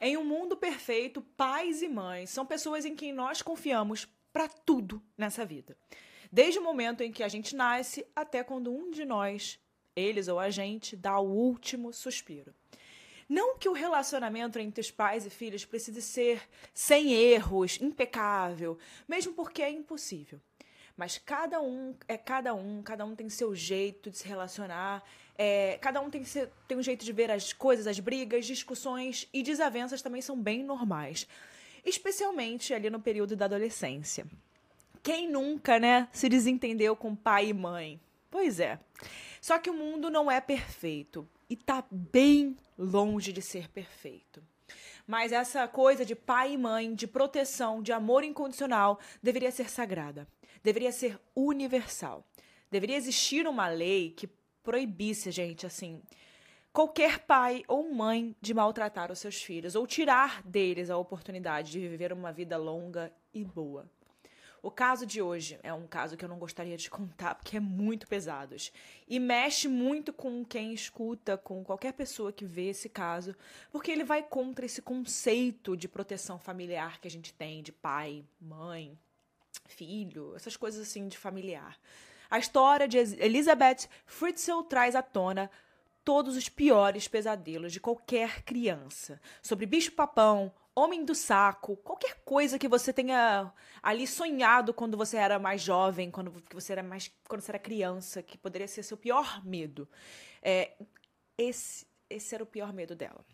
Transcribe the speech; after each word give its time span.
Em 0.00 0.16
um 0.16 0.24
mundo 0.24 0.56
perfeito, 0.56 1.22
pais 1.36 1.82
e 1.82 1.88
mães 1.88 2.30
são 2.30 2.44
pessoas 2.44 2.84
em 2.84 2.94
quem 2.94 3.12
nós 3.12 3.40
confiamos 3.40 4.06
para 4.32 4.48
tudo 4.48 5.02
nessa 5.16 5.44
vida. 5.44 5.76
Desde 6.30 6.58
o 6.58 6.62
momento 6.62 7.02
em 7.02 7.12
que 7.12 7.22
a 7.22 7.28
gente 7.28 7.54
nasce 7.54 8.04
até 8.14 8.42
quando 8.42 8.74
um 8.74 8.90
de 8.90 9.04
nós, 9.04 9.58
eles 9.94 10.26
ou 10.28 10.38
a 10.40 10.50
gente, 10.50 10.96
dá 10.96 11.18
o 11.18 11.30
último 11.30 11.92
suspiro. 11.92 12.52
Não 13.28 13.56
que 13.56 13.68
o 13.68 13.72
relacionamento 13.72 14.58
entre 14.58 14.80
os 14.80 14.90
pais 14.90 15.24
e 15.24 15.30
filhos 15.30 15.64
precise 15.64 16.02
ser 16.02 16.42
sem 16.74 17.12
erros, 17.12 17.80
impecável, 17.80 18.76
mesmo 19.08 19.32
porque 19.32 19.62
é 19.62 19.70
impossível. 19.70 20.40
Mas 20.96 21.18
cada 21.18 21.60
um 21.60 21.96
é 22.06 22.16
cada 22.16 22.54
um, 22.54 22.82
cada 22.82 23.04
um 23.04 23.16
tem 23.16 23.28
seu 23.28 23.54
jeito 23.54 24.10
de 24.10 24.18
se 24.18 24.28
relacionar, 24.28 25.02
é, 25.36 25.78
cada 25.80 26.00
um 26.00 26.10
tem, 26.10 26.24
seu, 26.24 26.48
tem 26.68 26.78
um 26.78 26.82
jeito 26.82 27.04
de 27.04 27.12
ver 27.12 27.30
as 27.30 27.52
coisas, 27.52 27.86
as 27.86 27.98
brigas, 27.98 28.46
discussões 28.46 29.28
e 29.32 29.42
desavenças 29.42 30.02
também 30.02 30.22
são 30.22 30.40
bem 30.40 30.62
normais. 30.62 31.26
Especialmente 31.84 32.72
ali 32.72 32.88
no 32.88 33.00
período 33.00 33.36
da 33.36 33.44
adolescência. 33.44 34.26
Quem 35.02 35.28
nunca, 35.28 35.78
né, 35.78 36.08
se 36.12 36.28
desentendeu 36.28 36.96
com 36.96 37.14
pai 37.14 37.48
e 37.48 37.52
mãe? 37.52 38.00
Pois 38.30 38.58
é. 38.58 38.78
Só 39.40 39.58
que 39.58 39.68
o 39.68 39.74
mundo 39.74 40.08
não 40.10 40.30
é 40.30 40.40
perfeito 40.40 41.28
e 41.50 41.56
tá 41.56 41.84
bem 41.90 42.56
longe 42.78 43.32
de 43.32 43.42
ser 43.42 43.68
perfeito. 43.68 44.42
Mas 45.06 45.32
essa 45.32 45.68
coisa 45.68 46.04
de 46.04 46.14
pai 46.14 46.54
e 46.54 46.58
mãe, 46.58 46.94
de 46.94 47.06
proteção, 47.06 47.82
de 47.82 47.92
amor 47.92 48.24
incondicional, 48.24 48.98
deveria 49.22 49.50
ser 49.50 49.68
sagrada, 49.68 50.26
deveria 50.62 50.90
ser 50.90 51.20
universal. 51.36 52.24
Deveria 52.70 52.96
existir 52.96 53.46
uma 53.46 53.68
lei 53.68 54.10
que 54.16 54.26
proibisse, 54.64 55.30
gente, 55.30 55.66
assim, 55.66 56.02
qualquer 56.72 57.20
pai 57.20 57.62
ou 57.68 57.94
mãe 57.94 58.34
de 58.40 58.52
maltratar 58.52 59.12
os 59.12 59.20
seus 59.20 59.40
filhos 59.40 59.76
ou 59.76 59.86
tirar 59.86 60.42
deles 60.42 60.90
a 60.90 60.96
oportunidade 60.96 61.70
de 61.70 61.78
viver 61.78 62.12
uma 62.12 62.32
vida 62.32 62.56
longa 62.56 63.12
e 63.32 63.44
boa. 63.44 63.88
O 64.62 64.70
caso 64.70 65.04
de 65.04 65.20
hoje 65.20 65.58
é 65.62 65.74
um 65.74 65.86
caso 65.86 66.16
que 66.16 66.24
eu 66.24 66.28
não 66.28 66.38
gostaria 66.38 66.78
de 66.78 66.88
contar 66.90 67.34
porque 67.34 67.58
é 67.58 67.60
muito 67.60 68.08
pesado 68.08 68.56
e 69.06 69.20
mexe 69.20 69.68
muito 69.68 70.10
com 70.10 70.42
quem 70.42 70.72
escuta, 70.72 71.36
com 71.36 71.62
qualquer 71.62 71.92
pessoa 71.92 72.32
que 72.32 72.46
vê 72.46 72.70
esse 72.70 72.88
caso, 72.88 73.36
porque 73.70 73.90
ele 73.90 74.04
vai 74.04 74.22
contra 74.22 74.64
esse 74.64 74.80
conceito 74.80 75.76
de 75.76 75.86
proteção 75.86 76.38
familiar 76.38 76.98
que 76.98 77.06
a 77.06 77.10
gente 77.10 77.34
tem 77.34 77.62
de 77.62 77.72
pai, 77.72 78.24
mãe, 78.40 78.98
filho, 79.66 80.34
essas 80.34 80.56
coisas 80.56 80.80
assim 80.80 81.08
de 81.08 81.18
familiar. 81.18 81.78
A 82.34 82.38
história 82.40 82.88
de 82.88 82.98
Elizabeth 82.98 83.88
Fritzl 84.06 84.62
traz 84.62 84.96
à 84.96 85.02
tona 85.02 85.48
todos 86.04 86.36
os 86.36 86.48
piores 86.48 87.06
pesadelos 87.06 87.72
de 87.72 87.78
qualquer 87.78 88.42
criança 88.42 89.20
sobre 89.40 89.66
bicho-papão, 89.66 90.52
homem 90.74 91.04
do 91.04 91.14
saco, 91.14 91.76
qualquer 91.76 92.16
coisa 92.24 92.58
que 92.58 92.66
você 92.66 92.92
tenha 92.92 93.52
ali 93.80 94.04
sonhado 94.04 94.74
quando 94.74 94.96
você 94.96 95.16
era 95.16 95.38
mais 95.38 95.62
jovem, 95.62 96.10
quando 96.10 96.34
você 96.52 96.72
era 96.72 96.82
mais 96.82 97.08
quando 97.28 97.40
você 97.40 97.52
era 97.52 97.58
criança, 97.60 98.20
que 98.20 98.36
poderia 98.36 98.66
ser 98.66 98.82
seu 98.82 98.96
pior 98.96 99.40
medo. 99.46 99.88
É, 100.42 100.72
esse, 101.38 101.86
esse 102.10 102.34
era 102.34 102.42
o 102.42 102.48
pior 102.48 102.72
medo 102.72 102.96
dela. 102.96 103.24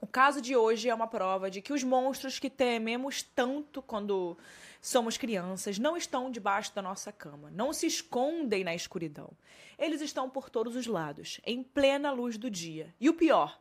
O 0.00 0.06
caso 0.06 0.40
de 0.40 0.54
hoje 0.54 0.88
é 0.88 0.94
uma 0.94 1.06
prova 1.06 1.50
de 1.50 1.62
que 1.62 1.72
os 1.72 1.82
monstros 1.82 2.38
que 2.38 2.50
tememos 2.50 3.22
tanto 3.22 3.80
quando 3.80 4.36
somos 4.80 5.16
crianças 5.16 5.78
não 5.78 5.96
estão 5.96 6.30
debaixo 6.30 6.74
da 6.74 6.82
nossa 6.82 7.10
cama, 7.10 7.50
não 7.50 7.72
se 7.72 7.86
escondem 7.86 8.62
na 8.62 8.74
escuridão. 8.74 9.30
Eles 9.78 10.00
estão 10.02 10.28
por 10.28 10.50
todos 10.50 10.76
os 10.76 10.86
lados, 10.86 11.40
em 11.44 11.62
plena 11.62 12.12
luz 12.12 12.36
do 12.36 12.50
dia. 12.50 12.94
E 13.00 13.08
o 13.08 13.14
pior, 13.14 13.58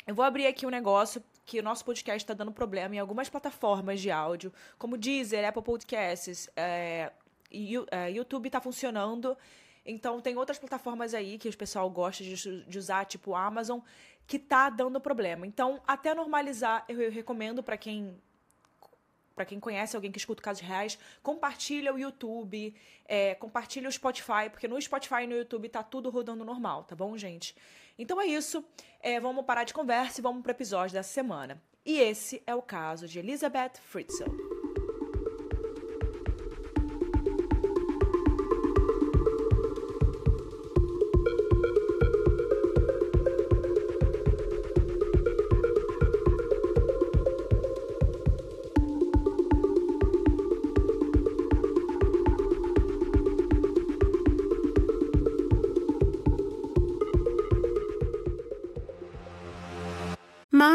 Eu 0.06 0.14
vou 0.14 0.24
abrir 0.24 0.46
aqui 0.46 0.66
um 0.66 0.70
negócio 0.70 1.20
que 1.46 1.58
o 1.58 1.62
nosso 1.62 1.84
podcast 1.84 2.22
está 2.22 2.34
dando 2.34 2.52
problema 2.52 2.94
em 2.94 2.98
algumas 2.98 3.28
plataformas 3.28 4.00
de 4.00 4.10
áudio, 4.10 4.52
como 4.78 4.96
Deezer, 4.96 5.48
Apple 5.48 5.62
Podcasts, 5.62 6.48
é, 6.54 7.10
é 7.90 8.10
YouTube 8.10 8.46
está 8.46 8.60
funcionando. 8.60 9.36
Então 9.84 10.20
tem 10.20 10.36
outras 10.36 10.58
plataformas 10.58 11.12
aí 11.14 11.38
que 11.38 11.48
o 11.48 11.56
pessoal 11.56 11.88
gosta 11.90 12.24
de, 12.24 12.64
de 12.64 12.78
usar, 12.78 13.04
tipo 13.04 13.34
Amazon, 13.34 13.80
que 14.26 14.38
tá 14.38 14.70
dando 14.70 15.00
problema. 15.00 15.46
Então, 15.46 15.82
até 15.86 16.14
normalizar, 16.14 16.84
eu 16.88 17.10
recomendo 17.10 17.62
para 17.62 17.76
quem 17.76 18.16
para 19.34 19.44
quem 19.44 19.58
conhece 19.58 19.96
alguém 19.96 20.12
que 20.12 20.18
escuta 20.18 20.40
casos 20.40 20.62
reais, 20.62 20.96
compartilha 21.20 21.92
o 21.92 21.98
YouTube, 21.98 22.72
é, 23.04 23.34
compartilha 23.34 23.88
o 23.88 23.92
Spotify, 23.92 24.48
porque 24.48 24.68
no 24.68 24.80
Spotify 24.80 25.24
e 25.24 25.26
no 25.26 25.34
YouTube 25.34 25.68
tá 25.68 25.82
tudo 25.82 26.08
rodando 26.08 26.44
normal, 26.44 26.84
tá 26.84 26.94
bom, 26.94 27.18
gente? 27.18 27.52
Então 27.98 28.20
é 28.20 28.26
isso. 28.26 28.64
É, 29.00 29.18
vamos 29.18 29.44
parar 29.44 29.64
de 29.64 29.74
conversa 29.74 30.20
e 30.20 30.22
vamos 30.22 30.40
pro 30.40 30.52
episódio 30.52 30.94
dessa 30.94 31.12
semana. 31.12 31.60
E 31.84 31.98
esse 31.98 32.42
é 32.46 32.54
o 32.54 32.62
caso 32.62 33.08
de 33.08 33.18
Elizabeth 33.18 33.72
Fritzl. 33.82 34.63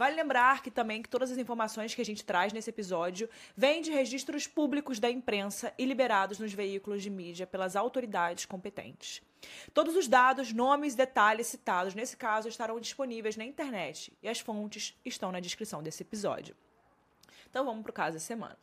Vale 0.00 0.16
lembrar 0.16 0.62
que 0.62 0.70
também 0.70 1.02
que 1.02 1.10
todas 1.10 1.30
as 1.30 1.36
informações 1.36 1.94
que 1.94 2.00
a 2.00 2.04
gente 2.06 2.24
traz 2.24 2.54
nesse 2.54 2.70
episódio 2.70 3.28
vêm 3.54 3.82
de 3.82 3.90
registros 3.90 4.46
públicos 4.46 4.98
da 4.98 5.10
imprensa 5.10 5.74
e 5.76 5.84
liberados 5.84 6.38
nos 6.38 6.54
veículos 6.54 7.02
de 7.02 7.10
mídia 7.10 7.46
pelas 7.46 7.76
autoridades 7.76 8.46
competentes. 8.46 9.20
Todos 9.74 9.94
os 9.94 10.08
dados, 10.08 10.54
nomes 10.54 10.94
e 10.94 10.96
detalhes 10.96 11.48
citados 11.48 11.94
nesse 11.94 12.16
caso 12.16 12.48
estarão 12.48 12.80
disponíveis 12.80 13.36
na 13.36 13.44
internet 13.44 14.10
e 14.22 14.28
as 14.30 14.40
fontes 14.40 14.98
estão 15.04 15.30
na 15.30 15.38
descrição 15.38 15.82
desse 15.82 16.02
episódio. 16.02 16.56
Então 17.50 17.66
vamos 17.66 17.82
para 17.82 17.90
o 17.90 17.92
caso 17.92 18.14
da 18.14 18.20
semana. 18.20 18.56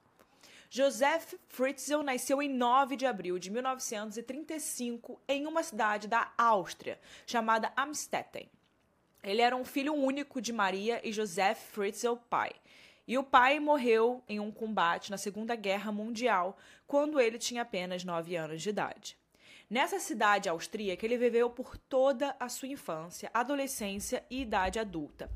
Joseph 0.72 1.36
Fritzl 1.50 2.02
nasceu 2.02 2.42
em 2.42 2.50
9 2.50 2.96
de 2.96 3.06
abril 3.06 3.38
de 3.38 3.52
1935 3.52 5.22
em 5.28 5.46
uma 5.46 5.62
cidade 5.62 6.08
da 6.08 6.32
Áustria 6.36 7.00
chamada 7.28 7.72
Amstetten. 7.78 8.50
Ele 9.24 9.42
era 9.42 9.56
um 9.56 9.66
filho 9.66 9.94
único 9.94 10.42
de 10.42 10.54
Maria 10.54 11.02
e 11.04 11.12
Joseph 11.12 11.58
Fritzl, 11.72 12.16
pai. 12.30 12.52
E 13.08 13.18
o 13.18 13.24
pai 13.24 13.60
morreu 13.60 14.22
em 14.28 14.40
um 14.40 14.52
combate 14.52 15.12
na 15.12 15.18
Segunda 15.18 15.56
Guerra 15.56 15.92
Mundial, 15.92 16.58
quando 16.86 17.20
ele 17.20 17.38
tinha 17.38 17.62
apenas 17.62 18.04
9 18.04 18.36
anos 18.36 18.62
de 18.62 18.70
idade. 18.70 19.18
Nessa 19.70 20.00
cidade 20.00 20.48
austríaca, 20.48 21.06
ele 21.06 21.18
viveu 21.18 21.50
por 21.50 21.78
toda 21.78 22.36
a 22.40 22.48
sua 22.48 22.70
infância, 22.70 23.30
adolescência 23.34 24.26
e 24.30 24.42
idade 24.42 24.80
adulta. 24.80 25.30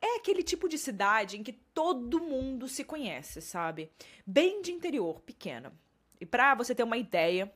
É 0.00 0.16
aquele 0.16 0.42
tipo 0.42 0.68
de 0.68 0.76
cidade 0.76 1.38
em 1.38 1.42
que 1.42 1.52
todo 1.52 2.20
mundo 2.20 2.66
se 2.68 2.82
conhece, 2.82 3.40
sabe? 3.40 3.90
Bem 4.26 4.60
de 4.60 4.72
interior, 4.72 5.20
pequena. 5.20 5.72
E 6.20 6.26
para 6.26 6.54
você 6.54 6.74
ter 6.74 6.82
uma 6.82 6.96
ideia, 6.96 7.52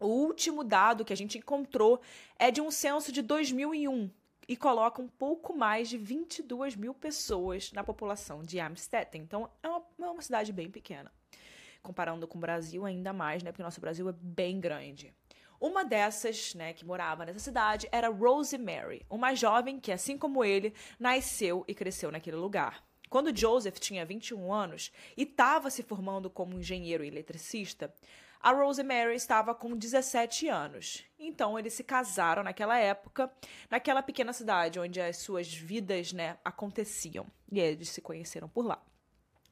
o 0.00 0.06
último 0.06 0.64
dado 0.64 1.04
que 1.04 1.12
a 1.12 1.16
gente 1.16 1.38
encontrou 1.38 2.00
é 2.38 2.50
de 2.50 2.60
um 2.60 2.70
censo 2.70 3.12
de 3.12 3.22
2001 3.22 4.10
e 4.48 4.56
coloca 4.56 5.00
um 5.00 5.08
pouco 5.08 5.56
mais 5.56 5.88
de 5.88 5.98
22 5.98 6.76
mil 6.76 6.94
pessoas 6.94 7.72
na 7.72 7.82
população 7.82 8.42
de 8.42 8.60
Amstetten. 8.60 9.22
Então, 9.22 9.48
é 9.62 9.68
uma, 9.68 9.82
é 10.00 10.10
uma 10.10 10.22
cidade 10.22 10.52
bem 10.52 10.70
pequena. 10.70 11.10
Comparando 11.82 12.26
com 12.26 12.38
o 12.38 12.40
Brasil, 12.40 12.84
ainda 12.84 13.12
mais, 13.12 13.42
né? 13.42 13.52
Porque 13.52 13.62
o 13.62 13.64
nosso 13.64 13.80
Brasil 13.80 14.08
é 14.08 14.12
bem 14.12 14.60
grande. 14.60 15.12
Uma 15.60 15.84
dessas, 15.84 16.54
né, 16.54 16.72
que 16.72 16.84
morava 16.84 17.24
nessa 17.24 17.38
cidade 17.38 17.88
era 17.90 18.08
Rosemary, 18.08 19.06
uma 19.08 19.34
jovem 19.34 19.80
que, 19.80 19.92
assim 19.92 20.18
como 20.18 20.44
ele, 20.44 20.74
nasceu 20.98 21.64
e 21.66 21.74
cresceu 21.74 22.10
naquele 22.10 22.36
lugar. 22.36 22.84
Quando 23.08 23.34
Joseph 23.34 23.78
tinha 23.78 24.04
21 24.04 24.52
anos 24.52 24.90
e 25.16 25.22
estava 25.22 25.70
se 25.70 25.82
formando 25.82 26.28
como 26.28 26.58
engenheiro 26.58 27.04
e 27.04 27.08
eletricista, 27.08 27.94
a 28.44 28.52
Rosemary 28.52 29.16
estava 29.16 29.54
com 29.54 29.74
17 29.74 30.48
anos. 30.48 31.02
Então 31.18 31.58
eles 31.58 31.72
se 31.72 31.82
casaram 31.82 32.42
naquela 32.42 32.78
época, 32.78 33.32
naquela 33.70 34.02
pequena 34.02 34.34
cidade 34.34 34.78
onde 34.78 35.00
as 35.00 35.16
suas 35.16 35.54
vidas, 35.54 36.12
né, 36.12 36.36
aconteciam. 36.44 37.26
E 37.50 37.58
eles 37.58 37.88
se 37.88 38.02
conheceram 38.02 38.46
por 38.46 38.66
lá. 38.66 38.84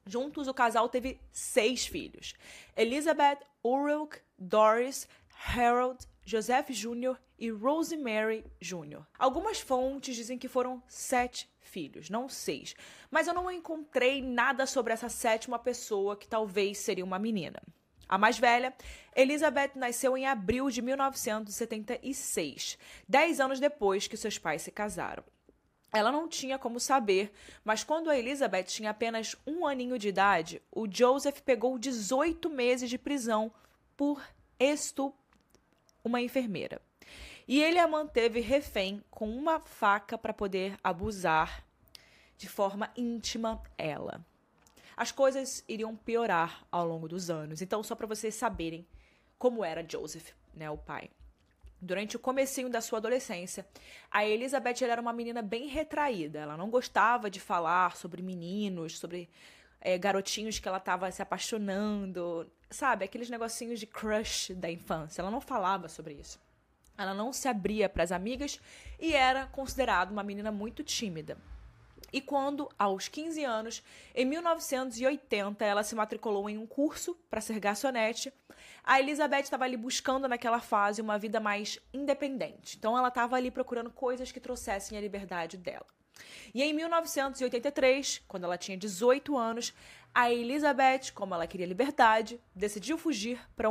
Juntos, 0.05 0.47
o 0.47 0.53
casal 0.53 0.91
teve 0.91 1.19
seis 1.33 1.87
filhos: 1.87 2.35
Elizabeth, 2.77 3.39
Ulrich, 3.65 4.21
Doris, 4.39 5.09
Harold, 5.57 6.07
Joseph 6.23 6.69
Jr. 6.69 7.17
e 7.39 7.49
Rosemary 7.49 8.45
Jr. 8.61 9.07
Algumas 9.19 9.59
fontes 9.59 10.15
dizem 10.15 10.37
que 10.37 10.49
foram 10.49 10.83
sete 10.87 11.51
filhos, 11.61 12.11
não 12.11 12.29
seis, 12.29 12.75
mas 13.11 13.27
eu 13.27 13.33
não 13.33 13.51
encontrei 13.51 14.21
nada 14.21 14.67
sobre 14.67 14.93
essa 14.93 15.09
sétima 15.09 15.59
pessoa 15.59 16.15
que 16.15 16.29
talvez 16.29 16.77
seria 16.77 17.05
uma 17.05 17.19
menina. 17.19 17.63
A 18.13 18.19
mais 18.19 18.39
velha, 18.39 18.75
Elizabeth 19.17 19.71
nasceu 19.75 20.19
em 20.19 20.27
abril 20.27 20.69
de 20.69 20.83
1976, 20.83 22.77
dez 23.09 23.41
anos 23.41 23.59
depois 23.59 24.07
que 24.07 24.19
seus 24.19 24.37
pais 24.37 24.61
se 24.61 24.71
casaram. 24.71 25.25
Ela 25.91 26.13
não 26.13 26.29
tinha 26.29 26.59
como 26.59 26.79
saber, 26.79 27.33
mas 27.65 27.83
quando 27.83 28.11
a 28.11 28.19
Elizabeth 28.19 28.65
tinha 28.65 28.91
apenas 28.91 29.35
um 29.47 29.67
aninho 29.67 29.99
de 29.99 30.09
idade, 30.09 30.61
o 30.71 30.87
Joseph 30.87 31.41
pegou 31.41 31.79
18 31.79 32.51
meses 32.51 32.91
de 32.91 32.99
prisão 32.99 33.51
por 33.97 34.23
estupro 34.61 35.19
uma 36.05 36.21
enfermeira. 36.21 36.83
E 37.49 37.63
ele 37.63 37.79
a 37.79 37.89
manteve 37.89 38.41
refém 38.41 39.03
com 39.11 39.27
uma 39.35 39.59
faca 39.59 40.19
para 40.19 40.35
poder 40.35 40.77
abusar 40.85 41.65
de 42.37 42.47
forma 42.47 42.91
íntima 42.95 43.63
ela. 43.79 44.23
As 45.03 45.11
coisas 45.11 45.65
iriam 45.69 45.97
piorar 45.97 46.65
ao 46.71 46.87
longo 46.87 47.09
dos 47.09 47.29
anos. 47.29 47.61
Então, 47.61 47.83
só 47.83 47.97
para 47.97 48.07
vocês 48.07 48.37
saberem 48.37 48.87
como 49.37 49.65
era 49.65 49.85
Joseph, 49.85 50.29
né, 50.55 50.71
o 50.71 50.79
pai. 50.79 51.11
Durante 51.81 52.15
o 52.15 52.21
comecinho 52.21 52.71
da 52.71 52.81
sua 52.81 52.99
adolescência, 52.99 53.67
a 54.09 54.25
Elizabeth 54.25 54.85
era 54.85 55.03
uma 55.03 55.13
menina 55.13 55.43
bem 55.43 55.67
retraída. 55.67 56.39
Ela 56.39 56.57
não 56.57 56.71
gostava 56.71 57.29
de 57.29 57.41
falar 57.41 57.97
sobre 57.97 58.23
meninos, 58.23 58.97
sobre 58.97 59.29
é, 59.81 59.99
garotinhos 59.99 60.61
que 60.61 60.69
ela 60.69 60.79
estava 60.79 61.11
se 61.11 61.21
apaixonando, 61.21 62.49
sabe? 62.71 63.05
Aqueles 63.05 63.29
negocinhos 63.29 63.81
de 63.81 63.89
crush 63.89 64.55
da 64.55 64.71
infância. 64.71 65.21
Ela 65.21 65.33
não 65.33 65.41
falava 65.41 65.89
sobre 65.89 66.15
isso. 66.15 66.41
Ela 66.97 67.13
não 67.13 67.33
se 67.33 67.49
abria 67.49 67.89
para 67.89 68.05
as 68.05 68.13
amigas 68.13 68.61
e 69.01 69.15
era 69.15 69.47
considerada 69.47 70.13
uma 70.13 70.23
menina 70.23 70.53
muito 70.53 70.85
tímida. 70.85 71.37
E 72.13 72.21
quando, 72.21 72.69
aos 72.79 73.09
15 73.09 73.43
anos, 73.43 73.83
em 74.15 74.25
1980, 74.25 75.65
ela 75.65 75.83
se 75.83 75.95
matriculou 75.95 76.49
em 76.51 76.59
um 76.59 76.67
curso 76.67 77.17
para 77.31 77.41
ser 77.41 77.59
garçonete, 77.59 78.33
a 78.85 79.01
Elizabeth 79.01 79.41
estava 79.41 79.65
ali 79.65 79.77
buscando 79.77 80.29
naquela 80.29 80.61
fase 80.61 81.01
uma 81.01 81.19
vida 81.19 81.41
mais 81.41 81.79
independente. 81.93 82.77
Então 82.77 82.99
ela 82.99 83.09
estava 83.09 83.37
ali 83.37 83.51
procurando 83.51 83.91
coisas 83.91 84.31
que 84.31 84.41
trouxessem 84.41 84.99
a 84.99 85.01
liberdade 85.01 85.57
dela. 85.57 85.87
E 86.55 86.63
em 86.63 86.73
1983, 86.75 88.23
quando 88.29 88.45
ela 88.45 88.59
tinha 88.59 88.77
18 88.77 89.37
anos, 89.37 89.73
a 90.15 90.31
Elizabeth, 90.31 91.13
como 91.15 91.35
ela 91.35 91.47
queria 91.47 91.67
liberdade, 91.67 92.39
decidiu 92.55 92.99
fugir 92.99 93.41
para 93.57 93.71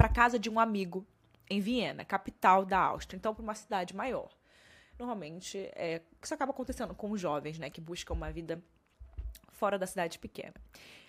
a 0.00 0.08
casa 0.08 0.38
de 0.38 0.50
um 0.50 0.58
amigo 0.58 1.06
em 1.48 1.60
Viena, 1.60 2.04
capital 2.04 2.64
da 2.64 2.78
Áustria, 2.78 3.16
então 3.16 3.32
para 3.32 3.42
uma 3.42 3.54
cidade 3.54 3.94
maior. 3.94 4.35
Normalmente, 4.98 5.58
é, 5.74 6.02
isso 6.22 6.34
acaba 6.34 6.52
acontecendo 6.52 6.94
com 6.94 7.10
os 7.10 7.20
jovens, 7.20 7.58
né, 7.58 7.68
que 7.70 7.80
buscam 7.80 8.14
uma 8.14 8.30
vida 8.30 8.62
fora 9.50 9.78
da 9.78 9.86
cidade 9.86 10.18
pequena. 10.18 10.54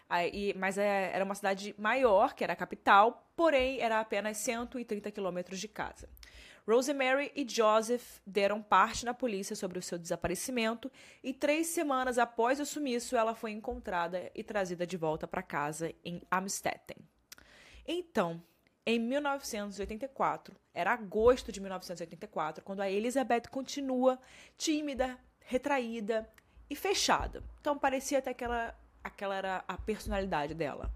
Aí, 0.09 0.53
mas 0.57 0.77
é, 0.77 1.11
era 1.13 1.23
uma 1.23 1.35
cidade 1.35 1.75
maior, 1.77 2.33
que 2.33 2.43
era 2.43 2.53
a 2.53 2.55
capital, 2.55 3.29
porém 3.35 3.79
era 3.81 3.99
apenas 3.99 4.37
130 4.37 5.11
quilômetros 5.11 5.59
de 5.59 5.67
casa. 5.67 6.07
Rosemary 6.67 7.31
e 7.33 7.47
Joseph 7.47 8.19
deram 8.25 8.61
parte 8.61 9.05
na 9.05 9.13
polícia 9.13 9.55
sobre 9.55 9.79
o 9.79 9.81
seu 9.81 9.97
desaparecimento 9.97 10.91
e 11.23 11.33
três 11.33 11.67
semanas 11.67 12.17
após 12.17 12.59
o 12.59 12.65
sumiço, 12.65 13.15
ela 13.15 13.33
foi 13.33 13.51
encontrada 13.51 14.29
e 14.35 14.43
trazida 14.43 14.85
de 14.85 14.97
volta 14.97 15.25
para 15.25 15.41
casa 15.41 15.93
em 16.03 16.21
Amstetten. 16.29 16.97
Então, 17.87 18.43
em 18.89 18.99
1984, 18.99 20.55
era 20.73 20.93
agosto 20.93 21.51
de 21.51 21.59
1984, 21.59 22.63
quando 22.63 22.79
a 22.79 22.89
Elizabeth 22.89 23.49
continua 23.51 24.17
tímida, 24.57 25.19
retraída 25.41 26.25
e 26.69 26.75
fechada. 26.75 27.43
Então 27.59 27.77
parecia 27.77 28.19
até 28.19 28.33
que 28.33 28.45
ela, 28.45 28.73
aquela 29.03 29.35
era 29.35 29.65
a 29.67 29.77
personalidade 29.77 30.53
dela. 30.53 30.89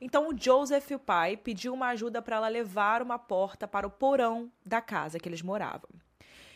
Então 0.00 0.30
o 0.30 0.38
Joseph, 0.38 0.90
o 0.92 0.98
pai, 0.98 1.36
pediu 1.36 1.74
uma 1.74 1.88
ajuda 1.88 2.22
para 2.22 2.36
ela 2.36 2.48
levar 2.48 3.02
uma 3.02 3.18
porta 3.18 3.68
para 3.68 3.86
o 3.86 3.90
porão 3.90 4.50
da 4.64 4.80
casa 4.80 5.18
que 5.18 5.28
eles 5.28 5.42
moravam. 5.42 5.90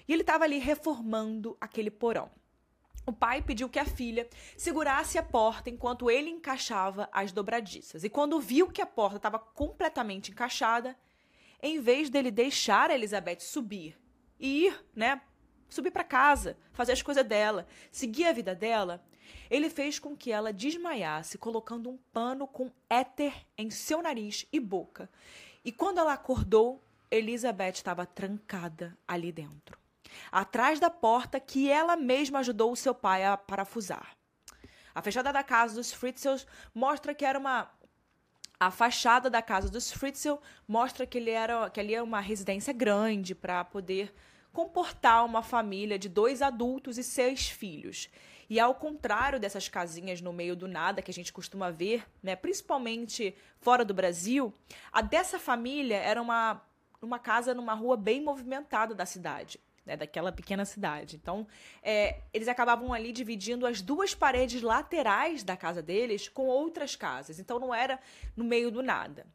E 0.08 0.12
ele 0.14 0.22
estava 0.22 0.44
ali 0.44 0.58
reformando 0.58 1.54
aquele 1.60 1.90
porão. 1.90 2.30
O 3.04 3.12
pai 3.12 3.42
pediu 3.42 3.68
que 3.68 3.78
a 3.78 3.84
filha 3.84 4.28
segurasse 4.56 5.18
a 5.18 5.22
porta 5.22 5.68
enquanto 5.68 6.10
ele 6.10 6.30
encaixava 6.30 7.08
as 7.12 7.32
dobradiças. 7.32 8.04
E 8.04 8.08
quando 8.08 8.40
viu 8.40 8.70
que 8.70 8.80
a 8.80 8.86
porta 8.86 9.16
estava 9.16 9.38
completamente 9.38 10.30
encaixada, 10.30 10.96
em 11.60 11.80
vez 11.80 12.08
dele 12.08 12.30
deixar 12.30 12.90
a 12.90 12.94
Elizabeth 12.94 13.40
subir 13.40 13.98
e 14.38 14.66
ir, 14.66 14.84
né, 14.94 15.20
subir 15.68 15.90
para 15.90 16.04
casa, 16.04 16.56
fazer 16.72 16.92
as 16.92 17.02
coisas 17.02 17.24
dela, 17.24 17.66
seguir 17.90 18.26
a 18.26 18.32
vida 18.32 18.54
dela, 18.54 19.04
ele 19.50 19.68
fez 19.68 19.98
com 19.98 20.16
que 20.16 20.30
ela 20.30 20.52
desmaiasse, 20.52 21.38
colocando 21.38 21.90
um 21.90 21.98
pano 22.12 22.46
com 22.46 22.70
éter 22.88 23.34
em 23.56 23.70
seu 23.70 24.02
nariz 24.02 24.46
e 24.52 24.60
boca. 24.60 25.10
E 25.64 25.72
quando 25.72 25.98
ela 25.98 26.12
acordou, 26.12 26.82
Elizabeth 27.10 27.72
estava 27.72 28.06
trancada 28.06 28.96
ali 29.06 29.30
dentro, 29.30 29.78
atrás 30.30 30.78
da 30.80 30.90
porta 30.90 31.40
que 31.40 31.70
ela 31.70 31.96
mesma 31.96 32.40
ajudou 32.40 32.72
o 32.72 32.76
seu 32.76 32.94
pai 32.94 33.24
a 33.24 33.36
parafusar. 33.36 34.16
A 34.94 35.00
fachada 35.00 35.32
da 35.32 35.42
casa 35.42 35.74
dos 35.74 35.92
Fritzels 35.92 36.46
mostra 36.74 37.14
que 37.14 37.24
era 37.24 37.38
uma 37.38 37.70
a 38.62 38.70
fachada 38.70 39.28
da 39.28 39.42
casa 39.42 39.68
dos 39.68 39.90
Fritzel 39.90 40.40
mostra 40.68 41.04
que 41.04 41.18
ele 41.18 41.30
era 41.30 41.68
que 41.68 41.80
ali 41.80 41.96
é 41.96 42.00
uma 42.00 42.20
residência 42.20 42.72
grande 42.72 43.34
para 43.34 43.64
poder 43.64 44.14
comportar 44.52 45.24
uma 45.24 45.42
família 45.42 45.98
de 45.98 46.08
dois 46.08 46.40
adultos 46.40 46.96
e 46.96 47.02
seis 47.02 47.48
filhos. 47.48 48.08
E 48.48 48.60
ao 48.60 48.72
contrário 48.74 49.40
dessas 49.40 49.68
casinhas 49.68 50.20
no 50.20 50.32
meio 50.32 50.54
do 50.54 50.68
nada 50.68 51.02
que 51.02 51.10
a 51.10 51.14
gente 51.14 51.32
costuma 51.32 51.70
ver, 51.70 52.06
né, 52.22 52.36
principalmente 52.36 53.34
fora 53.58 53.84
do 53.84 53.92
Brasil, 53.92 54.54
a 54.92 55.02
dessa 55.02 55.40
família 55.40 55.96
era 55.96 56.22
uma, 56.22 56.62
uma 57.00 57.18
casa 57.18 57.54
numa 57.54 57.74
rua 57.74 57.96
bem 57.96 58.22
movimentada 58.22 58.94
da 58.94 59.04
cidade. 59.04 59.58
Né, 59.84 59.96
daquela 59.96 60.30
pequena 60.30 60.64
cidade. 60.64 61.16
Então, 61.16 61.44
é, 61.82 62.20
eles 62.32 62.46
acabavam 62.46 62.92
ali 62.92 63.10
dividindo 63.10 63.66
as 63.66 63.82
duas 63.82 64.14
paredes 64.14 64.62
laterais 64.62 65.42
da 65.42 65.56
casa 65.56 65.82
deles 65.82 66.28
com 66.28 66.46
outras 66.46 66.94
casas. 66.94 67.40
Então, 67.40 67.58
não 67.58 67.74
era 67.74 67.98
no 68.36 68.44
meio 68.44 68.70
do 68.70 68.80
nada. 68.80 69.26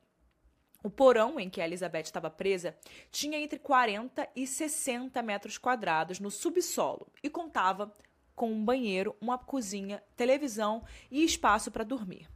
O 0.81 0.89
porão 0.89 1.37
em 1.37 1.49
que 1.49 1.59
a 1.59 1.65
Elizabeth 1.65 2.03
estava 2.03 2.29
presa 2.29 2.77
tinha 3.11 3.37
entre 3.37 3.59
40 3.59 4.25
e 4.33 4.47
60 4.47 5.21
metros 5.21 5.57
quadrados 5.57 6.19
no 6.19 6.31
subsolo 6.31 7.11
e 7.21 7.29
contava 7.29 7.91
com 8.33 8.51
um 8.51 8.63
banheiro, 8.63 9.15
uma 9.19 9.37
cozinha, 9.37 10.01
televisão 10.15 10.85
e 11.09 11.25
espaço 11.25 11.71
para 11.71 11.83
dormir. 11.83 12.29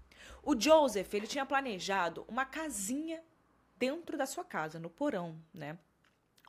O 0.43 0.59
Joseph 0.59 1.13
ele 1.13 1.27
tinha 1.27 1.45
planejado 1.45 2.25
uma 2.27 2.43
casinha 2.43 3.23
dentro 3.77 4.17
da 4.17 4.25
sua 4.25 4.43
casa, 4.43 4.79
no 4.79 4.89
porão, 4.89 5.39
né? 5.53 5.77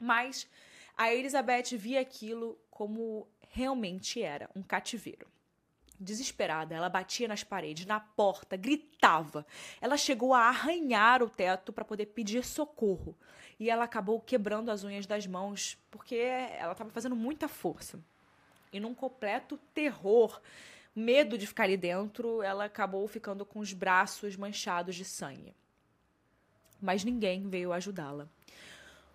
Mas 0.00 0.48
a 0.96 1.12
Elizabeth 1.12 1.76
via 1.76 2.00
aquilo 2.00 2.58
como 2.70 3.26
realmente 3.50 4.22
era, 4.22 4.48
um 4.54 4.62
cativeiro. 4.62 5.26
desesperada. 6.00 6.74
Ela 6.74 6.88
batia 6.88 7.28
nas 7.28 7.44
paredes, 7.44 7.86
na 7.86 8.00
porta, 8.00 8.56
gritava. 8.56 9.46
Ela 9.80 9.96
chegou 9.96 10.34
a 10.34 10.48
arranhar 10.48 11.22
o 11.22 11.30
teto 11.30 11.72
para 11.72 11.84
poder 11.84 12.06
pedir 12.06 12.44
socorro. 12.44 13.16
E 13.60 13.70
ela 13.70 13.84
acabou 13.84 14.20
quebrando 14.20 14.70
as 14.70 14.82
unhas 14.82 15.06
das 15.06 15.26
mãos 15.28 15.78
porque 15.90 16.16
ela 16.16 16.72
estava 16.72 16.90
fazendo 16.90 17.14
muita 17.14 17.46
força. 17.46 18.00
E 18.72 18.80
num 18.80 18.94
completo 18.94 19.56
terror, 19.72 20.40
medo 20.94 21.38
de 21.38 21.46
ficar 21.46 21.64
ali 21.64 21.76
dentro, 21.76 22.42
ela 22.42 22.64
acabou 22.64 23.06
ficando 23.06 23.46
com 23.46 23.60
os 23.60 23.72
braços 23.72 24.36
manchados 24.36 24.96
de 24.96 25.04
sangue. 25.04 25.54
Mas 26.80 27.04
ninguém 27.04 27.48
veio 27.48 27.72
ajudá-la. 27.72 28.28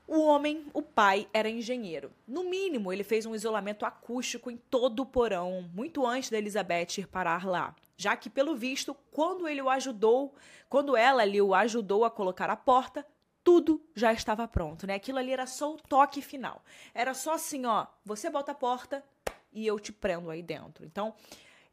O 0.08 0.22
homem, 0.22 0.66
o 0.74 0.82
pai, 0.82 1.28
era 1.34 1.50
engenheiro. 1.50 2.14
No 2.26 2.46
mínimo, 2.46 2.94
ele 2.94 3.04
fez 3.04 3.26
um 3.26 3.36
isolamento 3.36 3.86
acústico 3.86 4.50
em 4.50 4.56
todo 4.56 5.02
o 5.02 5.06
porão, 5.06 5.70
muito 5.74 6.06
antes 6.06 6.30
da 6.30 6.38
Elizabeth 6.38 7.00
ir 7.00 7.08
parar 7.08 7.46
lá. 7.46 7.76
Já 7.98 8.16
que, 8.16 8.30
pelo 8.30 8.56
visto, 8.56 8.96
quando 9.12 9.50
ele 9.50 9.62
o 9.62 9.70
ajudou, 9.70 10.34
quando 10.70 10.96
ela 10.96 11.24
ali 11.24 11.42
o 11.42 11.54
ajudou 11.54 12.06
a 12.06 12.10
colocar 12.10 12.50
a 12.50 12.56
porta, 12.56 13.06
tudo 13.44 13.82
já 13.94 14.14
estava 14.14 14.48
pronto, 14.48 14.88
né? 14.88 14.96
Aquilo 14.96 15.18
ali 15.18 15.34
era 15.34 15.46
só 15.46 15.74
o 15.74 15.78
toque 15.78 16.22
final. 16.22 16.64
Era 16.94 17.14
só 17.14 17.34
assim, 17.34 17.66
ó, 17.66 17.86
você 18.06 18.30
bota 18.30 18.54
a 18.54 18.56
porta 18.56 19.04
e 19.52 19.68
eu 19.68 19.78
te 19.78 19.92
prendo 19.92 20.30
aí 20.30 20.42
dentro. 20.42 20.86
Então, 20.86 21.14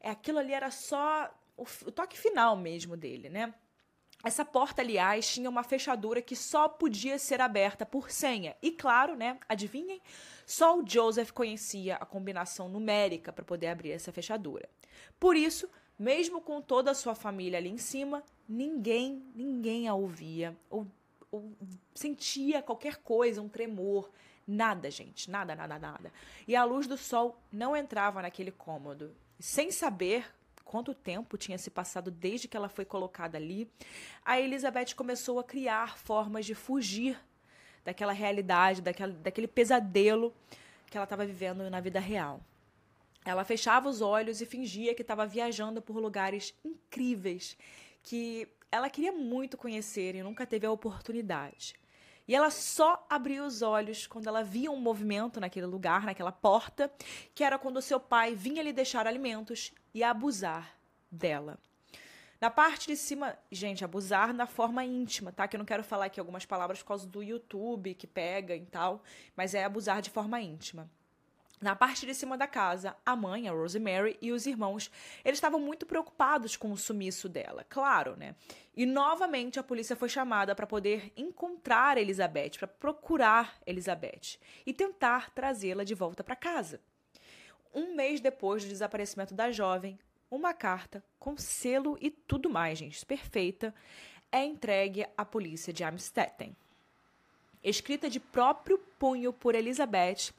é 0.01 0.09
aquilo 0.09 0.39
ali 0.39 0.51
era 0.51 0.71
só 0.71 1.33
o, 1.55 1.63
o 1.85 1.91
toque 1.91 2.17
final 2.17 2.57
mesmo 2.57 2.97
dele, 2.97 3.29
né? 3.29 3.53
Essa 4.25 4.43
porta, 4.43 4.81
aliás, 4.81 5.31
tinha 5.31 5.47
uma 5.47 5.63
fechadura 5.63 6.19
que 6.19 6.35
só 6.35 6.67
podia 6.67 7.19
ser 7.19 7.39
aberta 7.39 7.85
por 7.85 8.09
senha. 8.09 8.55
E 8.59 8.71
claro, 8.71 9.15
né? 9.15 9.37
Adivinhem? 9.47 10.01
Só 10.47 10.79
o 10.79 10.83
Joseph 10.83 11.29
conhecia 11.29 11.95
a 11.97 12.07
combinação 12.07 12.67
numérica 12.67 13.31
para 13.31 13.45
poder 13.45 13.67
abrir 13.67 13.91
essa 13.91 14.11
fechadura. 14.11 14.67
Por 15.19 15.35
isso, 15.35 15.69
mesmo 15.97 16.41
com 16.41 16.59
toda 16.59 16.89
a 16.89 16.95
sua 16.95 17.13
família 17.13 17.59
ali 17.59 17.69
em 17.69 17.77
cima, 17.77 18.23
ninguém, 18.49 19.23
ninguém 19.35 19.87
a 19.87 19.93
ouvia 19.93 20.57
ou, 20.71 20.87
ou 21.31 21.51
sentia 21.93 22.63
qualquer 22.63 22.97
coisa, 22.97 23.43
um 23.43 23.47
tremor. 23.47 24.09
Nada, 24.47 24.89
gente, 24.89 25.29
nada, 25.29 25.55
nada, 25.55 25.77
nada. 25.77 26.11
E 26.47 26.55
a 26.55 26.63
luz 26.63 26.87
do 26.87 26.97
sol 26.97 27.39
não 27.51 27.77
entrava 27.77 28.23
naquele 28.23 28.51
cômodo. 28.51 29.15
Sem 29.39 29.69
saber 29.69 30.25
quanto 30.65 30.93
tempo 30.93 31.37
tinha 31.37 31.57
se 31.57 31.69
passado 31.69 32.11
desde 32.11 32.47
que 32.47 32.57
ela 32.57 32.67
foi 32.67 32.83
colocada 32.83 33.37
ali, 33.37 33.69
a 34.25 34.39
Elizabeth 34.41 34.95
começou 34.95 35.39
a 35.39 35.43
criar 35.43 35.97
formas 35.97 36.45
de 36.45 36.55
fugir 36.55 37.17
daquela 37.85 38.11
realidade, 38.11 38.81
daquela, 38.81 39.13
daquele 39.13 39.47
pesadelo 39.47 40.33
que 40.87 40.97
ela 40.97 41.05
estava 41.05 41.25
vivendo 41.25 41.69
na 41.69 41.79
vida 41.79 41.99
real. 41.99 42.41
Ela 43.23 43.45
fechava 43.45 43.87
os 43.87 44.01
olhos 44.01 44.41
e 44.41 44.45
fingia 44.45 44.93
que 44.93 45.01
estava 45.01 45.25
viajando 45.25 45.81
por 45.81 45.97
lugares 45.97 46.53
incríveis 46.63 47.55
que 48.03 48.47
ela 48.71 48.89
queria 48.89 49.11
muito 49.11 49.57
conhecer 49.57 50.15
e 50.15 50.23
nunca 50.23 50.45
teve 50.45 50.65
a 50.65 50.71
oportunidade. 50.71 51.75
E 52.27 52.35
ela 52.35 52.49
só 52.49 53.05
abria 53.09 53.43
os 53.43 53.61
olhos 53.61 54.07
quando 54.07 54.27
ela 54.27 54.43
via 54.43 54.71
um 54.71 54.79
movimento 54.79 55.39
naquele 55.39 55.65
lugar, 55.65 56.05
naquela 56.05 56.31
porta, 56.31 56.91
que 57.33 57.43
era 57.43 57.59
quando 57.59 57.81
seu 57.81 57.99
pai 57.99 58.35
vinha 58.35 58.63
lhe 58.63 58.73
deixar 58.73 59.05
alimentos 59.05 59.71
e 59.93 60.03
abusar 60.03 60.75
dela. 61.11 61.59
Na 62.41 62.49
parte 62.49 62.87
de 62.87 62.95
cima, 62.95 63.37
gente, 63.51 63.85
abusar 63.85 64.33
na 64.33 64.45
forma 64.45 64.83
íntima, 64.83 65.31
tá? 65.31 65.47
Que 65.47 65.55
eu 65.55 65.59
não 65.59 65.65
quero 65.65 65.83
falar 65.83 66.05
aqui 66.05 66.19
algumas 66.19 66.45
palavras 66.45 66.79
por 66.79 66.89
causa 66.89 67.07
do 67.07 67.23
YouTube 67.23 67.93
que 67.93 68.05
pega 68.05 68.55
e 68.55 68.65
tal, 68.65 69.01
mas 69.35 69.53
é 69.53 69.63
abusar 69.63 70.01
de 70.01 70.09
forma 70.09 70.41
íntima. 70.41 70.89
Na 71.61 71.75
parte 71.75 72.05
de 72.05 72.13
cima 72.13 72.37
da 72.37 72.47
casa, 72.47 72.95
a 73.05 73.15
mãe, 73.15 73.47
a 73.47 73.51
Rosemary, 73.51 74.17
e 74.21 74.31
os 74.31 74.45
irmãos, 74.45 74.91
eles 75.23 75.37
estavam 75.37 75.59
muito 75.59 75.85
preocupados 75.85 76.57
com 76.57 76.71
o 76.71 76.77
sumiço 76.77 77.29
dela, 77.29 77.65
claro, 77.69 78.15
né? 78.17 78.35
E 78.75 78.85
novamente 78.85 79.57
a 79.57 79.63
polícia 79.63 79.95
foi 79.95 80.09
chamada 80.09 80.53
para 80.53 80.67
poder 80.67 81.13
encontrar 81.15 81.97
Elizabeth, 81.97 82.51
para 82.59 82.67
procurar 82.67 83.57
Elizabeth 83.65 84.37
e 84.65 84.73
tentar 84.73 85.31
trazê-la 85.31 85.85
de 85.85 85.95
volta 85.95 86.23
para 86.23 86.35
casa. 86.35 86.81
Um 87.73 87.95
mês 87.95 88.19
depois 88.19 88.63
do 88.63 88.69
desaparecimento 88.69 89.33
da 89.33 89.49
jovem, 89.49 89.97
uma 90.29 90.53
carta 90.53 91.03
com 91.17 91.37
selo 91.37 91.97
e 92.01 92.11
tudo 92.11 92.49
mais, 92.49 92.77
gente, 92.77 93.05
perfeita, 93.05 93.73
é 94.29 94.43
entregue 94.43 95.05
à 95.17 95.23
polícia 95.23 95.71
de 95.71 95.83
Amstetten. 95.83 96.55
Escrita 97.63 98.09
de 98.09 98.19
próprio 98.19 98.77
punho 98.99 99.31
por 99.31 99.55
Elizabeth, 99.55 100.33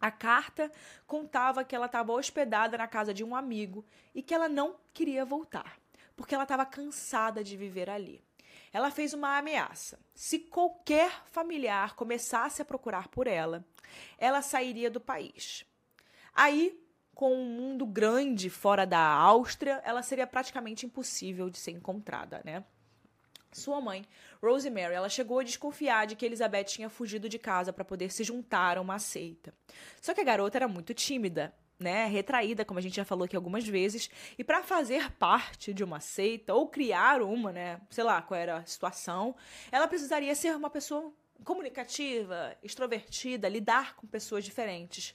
a 0.00 0.10
carta 0.10 0.70
contava 1.06 1.64
que 1.64 1.74
ela 1.74 1.86
estava 1.86 2.12
hospedada 2.12 2.78
na 2.78 2.86
casa 2.86 3.12
de 3.12 3.24
um 3.24 3.34
amigo 3.34 3.84
e 4.14 4.22
que 4.22 4.34
ela 4.34 4.48
não 4.48 4.76
queria 4.92 5.24
voltar, 5.24 5.78
porque 6.16 6.34
ela 6.34 6.44
estava 6.44 6.64
cansada 6.64 7.42
de 7.42 7.56
viver 7.56 7.90
ali. 7.90 8.22
Ela 8.72 8.90
fez 8.90 9.14
uma 9.14 9.38
ameaça. 9.38 9.98
Se 10.14 10.38
qualquer 10.38 11.24
familiar 11.26 11.94
começasse 11.94 12.60
a 12.60 12.64
procurar 12.64 13.08
por 13.08 13.26
ela, 13.26 13.64
ela 14.18 14.42
sairia 14.42 14.90
do 14.90 15.00
país. 15.00 15.64
Aí, 16.34 16.78
com 17.14 17.34
um 17.34 17.46
mundo 17.46 17.86
grande 17.86 18.48
fora 18.50 18.86
da 18.86 19.00
Áustria, 19.00 19.80
ela 19.84 20.02
seria 20.02 20.26
praticamente 20.26 20.86
impossível 20.86 21.50
de 21.50 21.58
ser 21.58 21.72
encontrada, 21.72 22.42
né? 22.44 22.64
Sua 23.52 23.80
mãe, 23.80 24.04
Rosemary, 24.42 24.94
ela 24.94 25.08
chegou 25.08 25.38
a 25.38 25.42
desconfiar 25.42 26.06
de 26.06 26.14
que 26.14 26.26
Elizabeth 26.26 26.64
tinha 26.64 26.90
fugido 26.90 27.28
de 27.28 27.38
casa 27.38 27.72
para 27.72 27.84
poder 27.84 28.12
se 28.12 28.22
juntar 28.22 28.76
a 28.76 28.80
uma 28.80 28.98
seita. 28.98 29.54
Só 30.00 30.12
que 30.12 30.20
a 30.20 30.24
garota 30.24 30.58
era 30.58 30.68
muito 30.68 30.92
tímida, 30.92 31.54
né, 31.78 32.06
retraída, 32.06 32.64
como 32.64 32.78
a 32.78 32.82
gente 32.82 32.96
já 32.96 33.04
falou 33.04 33.24
aqui 33.24 33.36
algumas 33.36 33.66
vezes, 33.66 34.10
e 34.36 34.44
para 34.44 34.62
fazer 34.62 35.10
parte 35.12 35.72
de 35.72 35.82
uma 35.82 36.00
seita 36.00 36.52
ou 36.52 36.68
criar 36.68 37.22
uma, 37.22 37.52
né, 37.52 37.80
sei 37.88 38.04
lá 38.04 38.20
qual 38.20 38.38
era 38.38 38.56
a 38.58 38.66
situação, 38.66 39.34
ela 39.72 39.88
precisaria 39.88 40.34
ser 40.34 40.54
uma 40.54 40.68
pessoa 40.68 41.12
comunicativa, 41.44 42.56
extrovertida, 42.62 43.48
lidar 43.48 43.96
com 43.96 44.06
pessoas 44.06 44.44
diferentes. 44.44 45.14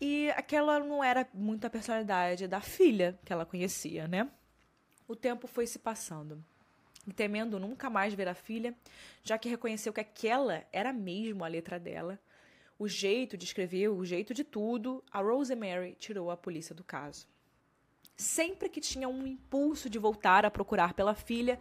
E 0.00 0.30
aquela 0.30 0.80
não 0.80 1.04
era 1.04 1.28
muito 1.32 1.66
a 1.66 1.70
personalidade 1.70 2.48
da 2.48 2.60
filha 2.60 3.18
que 3.24 3.32
ela 3.32 3.46
conhecia, 3.46 4.08
né? 4.08 4.28
O 5.06 5.14
tempo 5.14 5.46
foi 5.46 5.66
se 5.66 5.78
passando 5.78 6.42
temendo 7.10 7.58
nunca 7.58 7.90
mais 7.90 8.14
ver 8.14 8.28
a 8.28 8.34
filha, 8.34 8.76
já 9.24 9.36
que 9.36 9.48
reconheceu 9.48 9.92
que 9.92 10.00
aquela 10.00 10.64
era 10.72 10.92
mesmo 10.92 11.44
a 11.44 11.48
letra 11.48 11.80
dela, 11.80 12.20
o 12.78 12.86
jeito 12.86 13.36
de 13.36 13.44
escrever, 13.44 13.88
o 13.88 14.04
jeito 14.04 14.32
de 14.32 14.44
tudo, 14.44 15.02
a 15.10 15.20
Rosemary 15.20 15.96
tirou 15.98 16.30
a 16.30 16.36
polícia 16.36 16.74
do 16.74 16.84
caso. 16.84 17.26
Sempre 18.16 18.68
que 18.68 18.80
tinha 18.80 19.08
um 19.08 19.26
impulso 19.26 19.88
de 19.88 19.98
voltar 19.98 20.44
a 20.44 20.50
procurar 20.50 20.92
pela 20.94 21.14
filha, 21.14 21.58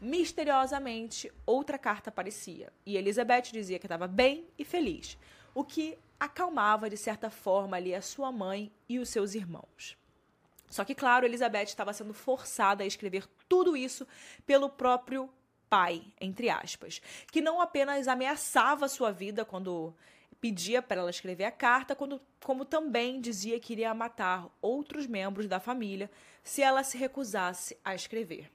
misteriosamente 0.00 1.30
outra 1.44 1.78
carta 1.78 2.10
aparecia, 2.10 2.72
e 2.86 2.96
Elizabeth 2.96 3.52
dizia 3.52 3.78
que 3.78 3.86
estava 3.86 4.08
bem 4.08 4.48
e 4.58 4.64
feliz, 4.64 5.18
o 5.54 5.62
que 5.64 5.98
acalmava 6.18 6.88
de 6.88 6.96
certa 6.96 7.30
forma 7.30 7.76
ali 7.76 7.94
a 7.94 8.02
sua 8.02 8.32
mãe 8.32 8.72
e 8.88 8.98
os 8.98 9.08
seus 9.08 9.34
irmãos. 9.34 9.99
Só 10.70 10.84
que, 10.84 10.94
claro, 10.94 11.26
Elizabeth 11.26 11.64
estava 11.64 11.92
sendo 11.92 12.14
forçada 12.14 12.84
a 12.84 12.86
escrever 12.86 13.26
tudo 13.48 13.76
isso 13.76 14.06
pelo 14.46 14.70
próprio 14.70 15.28
pai, 15.68 16.02
entre 16.20 16.48
aspas, 16.48 17.02
que 17.30 17.40
não 17.40 17.60
apenas 17.60 18.08
ameaçava 18.08 18.88
sua 18.88 19.12
vida 19.12 19.44
quando 19.44 19.94
pedia 20.40 20.80
para 20.80 21.00
ela 21.00 21.10
escrever 21.10 21.44
a 21.44 21.50
carta, 21.50 21.94
quando, 21.94 22.20
como 22.42 22.64
também 22.64 23.20
dizia 23.20 23.60
que 23.60 23.72
iria 23.72 23.92
matar 23.92 24.48
outros 24.62 25.06
membros 25.06 25.46
da 25.46 25.60
família 25.60 26.10
se 26.42 26.62
ela 26.62 26.82
se 26.82 26.96
recusasse 26.96 27.76
a 27.84 27.94
escrever. 27.94 28.50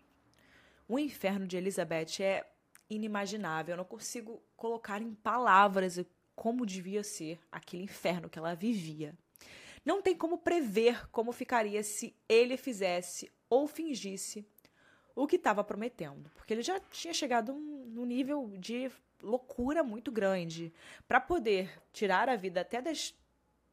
O 0.88 0.98
inferno 0.98 1.46
de 1.46 1.58
Elizabeth 1.58 2.22
é 2.22 2.46
inimaginável, 2.90 3.74
eu 3.74 3.78
não 3.78 3.86
consigo 3.86 4.42
colocar 4.56 5.02
em 5.02 5.14
palavras 5.14 6.04
como 6.36 6.66
devia 6.66 7.04
ser 7.04 7.40
aquele 7.52 7.84
inferno 7.84 8.30
que 8.30 8.38
ela 8.38 8.56
vivia. 8.56 9.16
Não 9.86 10.02
tem 10.02 10.18
como 10.18 10.40
prever 10.40 11.08
como 11.12 11.32
ficaria 11.32 11.84
se 11.84 12.16
ele 12.28 12.58
fizesse 12.58 13.32
ou 13.48 13.68
fingisse 13.68 14.46
o 15.16 15.28
que 15.28 15.36
estava 15.36 15.64
prometendo, 15.64 16.30
porque 16.36 16.54
ele 16.54 16.64
já 16.64 16.80
tinha 16.80 17.14
chegado 17.14 17.54
num 17.54 18.06
nível 18.06 18.52
de 18.58 18.92
loucura 19.22 19.84
muito 19.84 20.12
grande 20.12 20.74
para 21.08 21.22
poder 21.22 21.82
tirar 21.94 22.28
a 22.28 22.36
vida 22.36 22.62
até 22.62 22.82
das, 22.82 23.16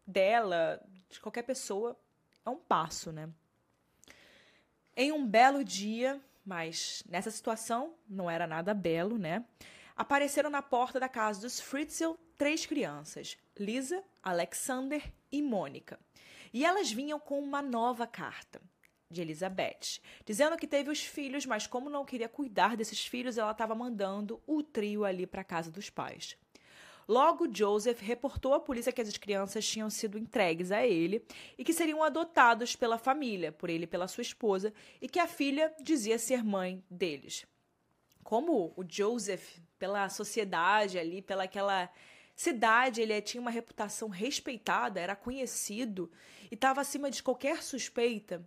dela, 0.07 0.81
de 1.09 1.21
qualquer 1.21 1.43
pessoa, 1.43 1.99
é 2.45 2.51
um 2.51 2.57
passo, 2.57 3.11
né? 3.11 3.29
Em 4.97 5.11
um 5.11 5.27
belo 5.27 5.65
dia, 5.65 6.21
mas 6.45 7.03
nessa 7.09 7.31
situação 7.31 7.95
não 8.09 8.31
era 8.31 8.47
nada 8.47 8.75
belo, 8.75 9.19
né? 9.19 9.45
Apareceram 9.97 10.51
na 10.51 10.63
porta 10.63 11.01
da 11.01 11.09
casa 11.09 11.41
dos 11.41 11.61
Fritzl 11.61 12.13
três 12.37 12.67
crianças, 12.67 13.37
Lisa, 13.59 14.03
Alexander 14.23 15.03
e 15.31 15.43
Mônica. 15.43 15.99
E 16.53 16.65
elas 16.65 16.93
vinham 16.93 17.19
com 17.19 17.41
uma 17.41 17.63
nova 17.63 18.07
carta 18.07 18.61
de 19.11 19.21
Elizabeth, 19.21 20.01
dizendo 20.25 20.57
que 20.57 20.67
teve 20.67 20.91
os 20.91 21.03
filhos, 21.03 21.45
mas 21.45 21.67
como 21.67 21.91
não 21.91 22.05
queria 22.05 22.29
cuidar 22.29 22.77
desses 22.77 23.07
filhos, 23.07 23.37
ela 23.37 23.53
estava 23.53 23.75
mandando 23.75 24.43
o 24.47 24.63
trio 24.63 25.05
ali 25.05 25.27
para 25.27 25.45
casa 25.45 25.71
dos 25.71 25.91
pais. 25.91 26.37
Logo, 27.07 27.53
Joseph 27.53 28.01
reportou 28.01 28.55
à 28.55 28.61
polícia 28.61 28.93
que 28.93 29.01
as 29.01 29.17
crianças 29.17 29.67
tinham 29.67 29.91
sido 29.91 30.19
entregues 30.19 30.71
a 30.71 30.87
ele 30.87 31.25
e 31.59 31.65
que 31.65 31.73
seriam 31.73 32.03
adotados 32.03 32.77
pela 32.77 32.97
família, 32.97 33.51
por 33.51 33.69
ele 33.69 33.85
e 33.85 33.89
pela 33.89 34.09
sua 34.09 34.23
esposa, 34.23 34.73
e 35.01 35.09
que 35.09 35.19
a 35.19 35.27
filha 35.27 35.75
dizia 35.83 36.19
ser 36.19 36.45
mãe 36.45 36.83
deles. 36.89 37.45
Como 38.23 38.73
o 38.77 38.85
Joseph, 38.89 39.59
pela 39.79 40.09
sociedade 40.09 40.99
ali, 40.99 41.21
pela 41.21 41.43
aquela 41.43 41.91
cidade, 42.35 43.01
ele 43.01 43.21
tinha 43.21 43.41
uma 43.41 43.51
reputação 43.51 44.09
respeitada, 44.09 45.01
era 45.01 45.17
conhecido 45.17 46.11
e 46.51 46.55
estava 46.55 46.81
acima 46.81 47.11
de 47.11 47.23
qualquer 47.23 47.63
suspeita, 47.63 48.47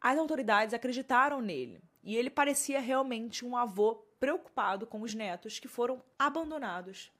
as 0.00 0.18
autoridades 0.18 0.72
acreditaram 0.72 1.40
nele 1.40 1.82
e 2.02 2.16
ele 2.16 2.30
parecia 2.30 2.80
realmente 2.80 3.44
um 3.44 3.56
avô 3.56 3.96
preocupado 4.18 4.86
com 4.86 5.02
os 5.02 5.14
netos 5.14 5.58
que 5.58 5.68
foram 5.68 6.02
abandonados 6.18 7.10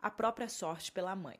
à 0.00 0.10
própria 0.10 0.48
sorte 0.48 0.90
pela 0.90 1.14
mãe. 1.14 1.38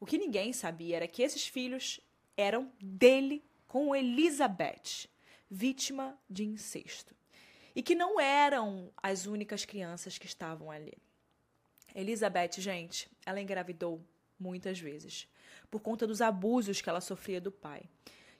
O 0.00 0.06
que 0.06 0.18
ninguém 0.18 0.52
sabia 0.52 0.96
era 0.96 1.08
que 1.08 1.22
esses 1.22 1.46
filhos 1.46 2.00
eram 2.36 2.72
dele 2.80 3.44
com 3.66 3.94
Elizabeth, 3.94 5.08
vítima 5.50 6.18
de 6.28 6.44
incesto. 6.44 7.14
E 7.74 7.82
que 7.82 7.94
não 7.94 8.18
eram 8.18 8.92
as 8.96 9.26
únicas 9.26 9.64
crianças 9.64 10.16
que 10.18 10.26
estavam 10.26 10.70
ali. 10.70 10.96
Elizabeth, 11.94 12.52
gente, 12.58 13.08
ela 13.24 13.40
engravidou 13.40 14.04
muitas 14.38 14.78
vezes 14.78 15.28
por 15.70 15.80
conta 15.80 16.06
dos 16.06 16.20
abusos 16.20 16.80
que 16.80 16.88
ela 16.88 17.00
sofria 17.00 17.40
do 17.40 17.50
pai. 17.50 17.82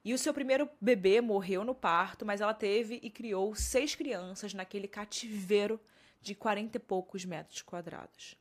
E 0.05 0.15
o 0.15 0.19
seu 0.19 0.33
primeiro 0.33 0.69
bebê 0.81 1.21
morreu 1.21 1.65
no 1.65 1.75
parto, 1.75 2.25
mas 2.25 2.41
ela 2.41 2.55
teve 2.55 2.99
e 3.03 3.11
criou 3.11 3.55
seis 3.55 3.95
crianças 3.95 4.55
naquele 4.55 4.89
cativeiro 4.89 5.81
de 6.21 6.35
quarenta 6.35 6.77
e 6.77 6.81
poucos 6.81 7.25
metros 7.25 7.63
quadrados. 7.63 8.37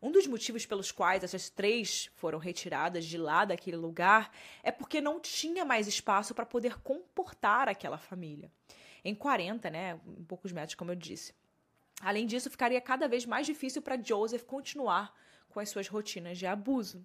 Um 0.00 0.12
dos 0.12 0.26
motivos 0.26 0.64
pelos 0.66 0.92
quais 0.92 1.24
essas 1.24 1.48
três 1.48 2.10
foram 2.14 2.38
retiradas 2.38 3.04
de 3.04 3.18
lá 3.18 3.44
daquele 3.44 3.76
lugar 3.76 4.30
é 4.62 4.70
porque 4.70 5.00
não 5.00 5.18
tinha 5.18 5.64
mais 5.64 5.86
espaço 5.88 6.34
para 6.34 6.46
poder 6.46 6.78
comportar 6.80 7.68
aquela 7.68 7.98
família. 7.98 8.50
Em 9.04 9.14
40, 9.14 9.70
né, 9.70 10.00
poucos 10.28 10.52
metros, 10.52 10.74
como 10.74 10.90
eu 10.90 10.96
disse. 10.96 11.34
Além 12.00 12.26
disso, 12.26 12.50
ficaria 12.50 12.80
cada 12.80 13.08
vez 13.08 13.24
mais 13.24 13.46
difícil 13.46 13.82
para 13.82 14.00
Joseph 14.00 14.42
continuar 14.42 15.14
com 15.48 15.60
as 15.60 15.68
suas 15.68 15.88
rotinas 15.88 16.38
de 16.38 16.46
abuso. 16.46 17.04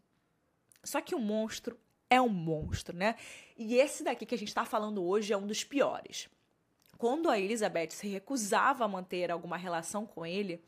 Só 0.83 0.99
que 0.99 1.15
o 1.15 1.19
monstro 1.19 1.79
é 2.09 2.19
um 2.19 2.29
monstro, 2.29 2.95
né? 2.95 3.15
E 3.57 3.75
esse 3.75 4.03
daqui 4.03 4.25
que 4.25 4.35
a 4.35 4.37
gente 4.37 4.49
está 4.49 4.65
falando 4.65 5.03
hoje 5.03 5.31
é 5.31 5.37
um 5.37 5.47
dos 5.47 5.63
piores. 5.63 6.27
Quando 6.97 7.29
a 7.29 7.39
Elizabeth 7.39 7.91
se 7.91 8.07
recusava 8.07 8.83
a 8.83 8.87
manter 8.87 9.31
alguma 9.31 9.57
relação 9.57 10.05
com 10.05 10.25
ele, 10.25 10.61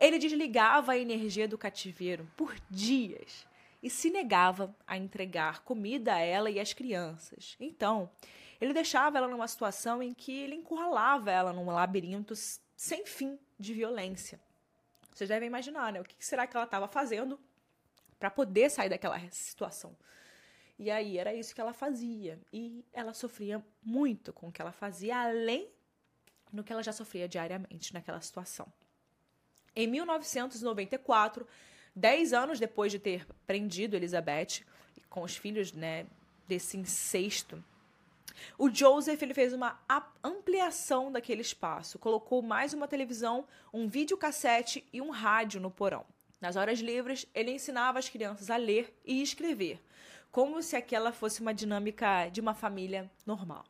ele 0.00 0.18
desligava 0.18 0.92
a 0.92 0.98
energia 0.98 1.46
do 1.46 1.58
cativeiro 1.58 2.28
por 2.36 2.56
dias 2.70 3.46
e 3.82 3.90
se 3.90 4.10
negava 4.10 4.74
a 4.86 4.96
entregar 4.96 5.62
comida 5.62 6.14
a 6.14 6.18
ela 6.18 6.50
e 6.50 6.58
às 6.58 6.72
crianças. 6.72 7.56
Então, 7.60 8.10
ele 8.60 8.72
deixava 8.72 9.18
ela 9.18 9.28
numa 9.28 9.46
situação 9.46 10.02
em 10.02 10.14
que 10.14 10.32
ele 10.32 10.54
encurralava 10.54 11.30
ela 11.30 11.52
num 11.52 11.66
labirinto 11.66 12.34
sem 12.82 13.06
fim 13.06 13.38
de 13.56 13.72
violência. 13.72 14.40
Vocês 15.14 15.28
devem 15.28 15.46
imaginar, 15.46 15.92
né? 15.92 16.00
O 16.00 16.04
que 16.04 16.16
será 16.18 16.48
que 16.48 16.56
ela 16.56 16.64
estava 16.64 16.88
fazendo 16.88 17.38
para 18.18 18.28
poder 18.28 18.68
sair 18.70 18.88
daquela 18.88 19.20
situação? 19.30 19.96
E 20.76 20.90
aí 20.90 21.16
era 21.16 21.32
isso 21.32 21.54
que 21.54 21.60
ela 21.60 21.72
fazia. 21.72 22.40
E 22.52 22.84
ela 22.92 23.14
sofria 23.14 23.64
muito 23.84 24.32
com 24.32 24.48
o 24.48 24.52
que 24.52 24.60
ela 24.60 24.72
fazia, 24.72 25.16
além 25.16 25.70
do 26.52 26.64
que 26.64 26.72
ela 26.72 26.82
já 26.82 26.92
sofria 26.92 27.28
diariamente 27.28 27.94
naquela 27.94 28.20
situação. 28.20 28.66
Em 29.76 29.86
1994, 29.86 31.46
dez 31.94 32.32
anos 32.32 32.58
depois 32.58 32.90
de 32.90 32.98
ter 32.98 33.24
prendido 33.46 33.94
Elizabeth 33.94 34.64
com 35.08 35.22
os 35.22 35.36
filhos 35.36 35.72
né, 35.72 36.04
desse 36.48 36.76
incesto, 36.76 37.62
o 38.58 38.70
Joseph 38.70 39.22
ele 39.22 39.34
fez 39.34 39.52
uma 39.52 39.78
ampliação 40.22 41.10
daquele 41.10 41.42
espaço, 41.42 41.98
colocou 41.98 42.42
mais 42.42 42.72
uma 42.72 42.88
televisão, 42.88 43.46
um 43.72 43.86
videocassete 43.86 44.86
e 44.92 45.00
um 45.00 45.10
rádio 45.10 45.60
no 45.60 45.70
porão. 45.70 46.04
Nas 46.40 46.56
horas 46.56 46.80
livres, 46.80 47.26
ele 47.34 47.52
ensinava 47.52 47.98
as 47.98 48.08
crianças 48.08 48.50
a 48.50 48.56
ler 48.56 48.92
e 49.04 49.22
escrever, 49.22 49.80
como 50.30 50.62
se 50.62 50.74
aquela 50.74 51.12
fosse 51.12 51.40
uma 51.40 51.54
dinâmica 51.54 52.28
de 52.28 52.40
uma 52.40 52.54
família 52.54 53.10
normal. 53.24 53.64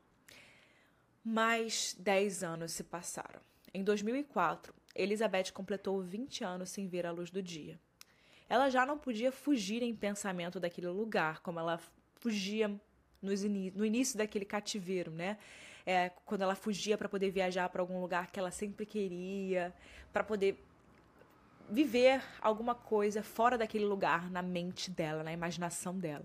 Mais 1.24 1.94
10 1.98 2.42
anos 2.42 2.72
se 2.72 2.82
passaram. 2.82 3.40
Em 3.74 3.84
2004, 3.84 4.74
Elizabeth 4.94 5.52
completou 5.52 6.00
20 6.00 6.44
anos 6.44 6.70
sem 6.70 6.88
ver 6.88 7.06
a 7.06 7.10
luz 7.10 7.30
do 7.30 7.42
dia. 7.42 7.78
Ela 8.48 8.68
já 8.68 8.84
não 8.84 8.98
podia 8.98 9.32
fugir 9.32 9.82
em 9.82 9.94
pensamento 9.94 10.60
daquele 10.60 10.88
lugar, 10.88 11.40
como 11.40 11.58
ela 11.58 11.80
fugia 12.16 12.78
no 13.22 13.84
início 13.84 14.18
daquele 14.18 14.44
cativeiro, 14.44 15.10
né? 15.10 15.38
É, 15.84 16.10
quando 16.24 16.42
ela 16.42 16.54
fugia 16.54 16.96
para 16.96 17.08
poder 17.08 17.30
viajar 17.30 17.68
para 17.68 17.82
algum 17.82 18.00
lugar 18.00 18.30
que 18.30 18.38
ela 18.38 18.50
sempre 18.50 18.86
queria, 18.86 19.72
para 20.12 20.22
poder 20.22 20.62
viver 21.68 22.22
alguma 22.40 22.74
coisa 22.74 23.22
fora 23.22 23.56
daquele 23.56 23.84
lugar 23.84 24.30
na 24.30 24.42
mente 24.42 24.90
dela, 24.90 25.22
na 25.22 25.32
imaginação 25.32 25.98
dela. 25.98 26.24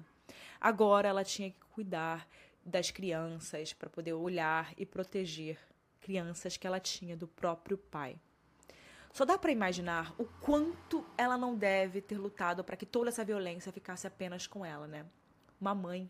Agora 0.60 1.08
ela 1.08 1.24
tinha 1.24 1.50
que 1.50 1.60
cuidar 1.72 2.28
das 2.66 2.92
crianças 2.92 3.74
para 3.74 3.90
poder 3.90 4.14
olhar 4.14 4.74
e 4.78 4.86
proteger 4.86 5.58
crianças 6.02 6.58
que 6.58 6.68
ela 6.68 6.80
tinha 6.80 7.16
do 7.16 7.28
próprio 7.28 7.78
pai. 7.78 8.18
Só 9.14 9.26
dá 9.26 9.38
para 9.38 9.52
imaginar 9.52 10.14
o 10.18 10.26
quanto 10.26 11.06
ela 11.18 11.38
não 11.38 11.56
deve 11.56 12.02
ter 12.02 12.18
lutado 12.18 12.64
para 12.64 12.76
que 12.76 12.86
toda 12.86 13.10
essa 13.10 13.26
violência 13.26 13.72
ficasse 13.72 14.06
apenas 14.06 14.46
com 14.46 14.66
ela, 14.66 14.88
né? 14.88 15.06
Uma 15.60 15.74
mãe. 15.74 16.10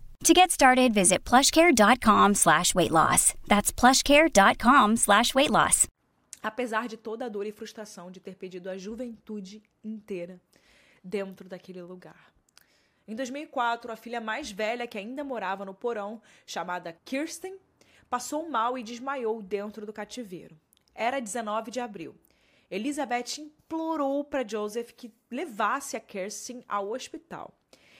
To 0.23 0.35
get 0.35 0.51
started, 0.51 0.93
visit 0.93 1.23
plushcare.com 1.23 2.35
slash 2.35 2.75
weight 2.75 2.91
loss. 2.91 3.33
That's 3.47 3.71
plushcare.com 3.71 4.97
slash 4.97 5.33
weight 5.33 5.49
loss. 5.49 5.87
Apesar 6.43 6.87
de 6.87 6.95
toda 6.95 7.25
a 7.25 7.29
dor 7.29 7.47
e 7.47 7.51
frustração 7.51 8.11
de 8.11 8.19
ter 8.19 8.35
perdido 8.35 8.69
a 8.69 8.77
juventude 8.77 9.63
inteira 9.83 10.39
dentro 11.03 11.49
daquele 11.49 11.81
lugar. 11.81 12.31
Em 13.07 13.15
2004, 13.15 13.91
a 13.91 13.95
filha 13.95 14.21
mais 14.21 14.51
velha, 14.51 14.85
que 14.85 14.99
ainda 14.99 15.23
morava 15.23 15.65
no 15.65 15.73
porão, 15.73 16.21
chamada 16.45 16.95
Kirsten, 17.03 17.57
passou 18.07 18.47
mal 18.47 18.77
e 18.77 18.83
desmaiou 18.83 19.41
dentro 19.41 19.87
do 19.87 19.93
cativeiro. 19.93 20.55
Era 20.93 21.19
19 21.19 21.71
de 21.71 21.79
abril. 21.79 22.15
Elizabeth 22.69 23.39
implorou 23.39 24.23
para 24.23 24.47
Joseph 24.47 24.91
que 24.91 25.11
levasse 25.31 25.97
a 25.97 25.99
Kirsten 25.99 26.63
ao 26.69 26.91
hospital. 26.91 27.51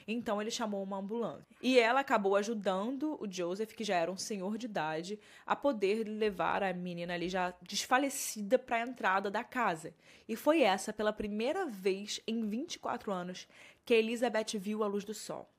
Então 0.08 0.42
ele 0.42 0.52
chamou 0.52 0.84
uma 0.84 0.98
ambulância. 0.98 1.56
E 1.62 1.80
ela 1.80 2.00
acabou 2.00 2.36
ajudando 2.36 3.18
o 3.22 3.32
Joseph, 3.32 3.74
que 3.74 3.84
já 3.84 3.96
era 3.96 4.12
um 4.12 4.18
senhor 4.18 4.58
de 4.58 4.66
idade, 4.66 5.20
a 5.46 5.56
poder 5.56 6.08
levar 6.08 6.64
a 6.64 6.74
menina 6.74 7.14
ali 7.14 7.30
já 7.30 7.54
desfalecida 7.62 8.58
para 8.58 8.78
a 8.78 8.82
entrada 8.82 9.30
da 9.30 9.44
casa. 9.44 9.94
E 10.28 10.36
foi 10.36 10.62
essa, 10.62 10.92
pela 10.92 11.14
primeira 11.14 11.66
vez 11.66 12.20
em 12.28 12.48
24 12.48 13.12
anos, 13.12 13.48
que 13.86 13.94
Elizabeth 13.94 14.58
viu 14.58 14.84
a 14.84 14.88
luz 14.88 15.04
do 15.04 15.14
sol. 15.14 15.50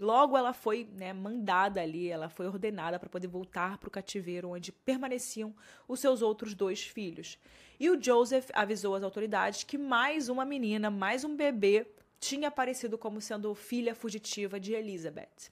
Logo 0.00 0.34
ela 0.34 0.54
foi 0.54 0.88
né, 0.96 1.12
mandada 1.12 1.82
ali, 1.82 2.08
ela 2.08 2.30
foi 2.30 2.46
ordenada 2.46 2.98
para 2.98 3.10
poder 3.10 3.28
voltar 3.28 3.76
para 3.76 3.88
o 3.88 3.90
cativeiro 3.90 4.48
onde 4.48 4.72
permaneciam 4.72 5.54
os 5.86 6.00
seus 6.00 6.22
outros 6.22 6.54
dois 6.54 6.82
filhos. 6.82 7.38
E 7.78 7.90
o 7.90 8.02
Joseph 8.02 8.48
avisou 8.54 8.94
as 8.94 9.02
autoridades 9.02 9.62
que 9.62 9.76
mais 9.76 10.30
uma 10.30 10.46
menina, 10.46 10.90
mais 10.90 11.22
um 11.22 11.36
bebê, 11.36 11.86
tinha 12.20 12.48
aparecido 12.48 12.98
como 12.98 13.20
sendo 13.20 13.54
filha 13.54 13.94
fugitiva 13.94 14.60
de 14.60 14.74
Elizabeth. 14.74 15.50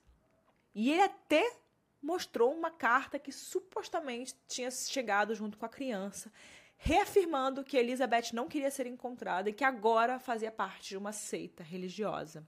E 0.75 0.93
ele 0.93 1.03
até 1.03 1.57
mostrou 2.01 2.55
uma 2.55 2.71
carta 2.71 3.19
que 3.19 3.33
supostamente 3.33 4.37
tinha 4.47 4.71
chegado 4.71 5.35
junto 5.35 5.59
com 5.59 5.67
a 5.67 5.69
criança, 5.69 6.31
reafirmando 6.77 7.65
que 7.65 7.77
Elizabeth 7.77 8.33
não 8.33 8.47
queria 8.47 8.71
ser 8.71 8.87
encontrada 8.87 9.51
e 9.51 9.53
que 9.53 9.65
agora 9.65 10.21
fazia 10.21 10.53
parte 10.53 10.91
de 10.91 10.97
uma 10.97 11.11
seita 11.11 11.65
religiosa. 11.65 12.47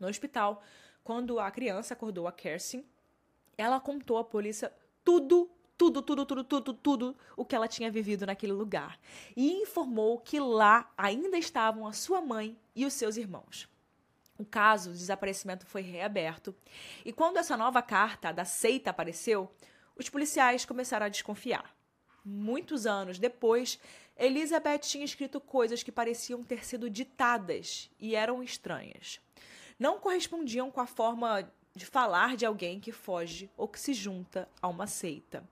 No 0.00 0.08
hospital, 0.08 0.62
quando 1.04 1.38
a 1.38 1.50
criança 1.50 1.94
acordou 1.94 2.26
a 2.26 2.32
Kirsten, 2.32 2.84
ela 3.56 3.78
contou 3.78 4.18
à 4.18 4.24
polícia 4.24 4.72
tudo, 5.04 5.48
tudo, 5.76 6.00
tudo, 6.02 6.24
tudo, 6.24 6.44
tudo, 6.44 6.74
tudo 6.74 7.16
o 7.36 7.44
que 7.44 7.54
ela 7.54 7.68
tinha 7.68 7.90
vivido 7.90 8.26
naquele 8.26 8.52
lugar 8.52 8.98
e 9.36 9.52
informou 9.62 10.18
que 10.18 10.40
lá 10.40 10.90
ainda 10.96 11.36
estavam 11.36 11.86
a 11.86 11.92
sua 11.92 12.20
mãe 12.20 12.56
e 12.74 12.84
os 12.84 12.94
seus 12.94 13.16
irmãos. 13.16 13.68
O 14.38 14.44
caso 14.44 14.92
de 14.92 14.98
desaparecimento 14.98 15.64
foi 15.66 15.80
reaberto, 15.80 16.54
e 17.04 17.12
quando 17.12 17.38
essa 17.38 17.56
nova 17.56 17.80
carta 17.80 18.32
da 18.32 18.44
seita 18.44 18.90
apareceu, 18.90 19.50
os 19.96 20.10
policiais 20.10 20.64
começaram 20.64 21.06
a 21.06 21.10
desconfiar. 21.10 21.74
Muitos 22.22 22.86
anos 22.86 23.18
depois, 23.18 23.78
Elizabeth 24.16 24.80
tinha 24.80 25.04
escrito 25.04 25.40
coisas 25.40 25.82
que 25.82 25.92
pareciam 25.92 26.42
ter 26.42 26.66
sido 26.66 26.90
ditadas 26.90 27.90
e 27.98 28.14
eram 28.14 28.42
estranhas. 28.42 29.20
Não 29.78 29.98
correspondiam 29.98 30.70
com 30.70 30.80
a 30.80 30.86
forma 30.86 31.50
de 31.74 31.86
falar 31.86 32.36
de 32.36 32.44
alguém 32.44 32.80
que 32.80 32.92
foge 32.92 33.50
ou 33.56 33.68
que 33.68 33.78
se 33.78 33.94
junta 33.94 34.48
a 34.60 34.68
uma 34.68 34.86
seita. 34.86 35.46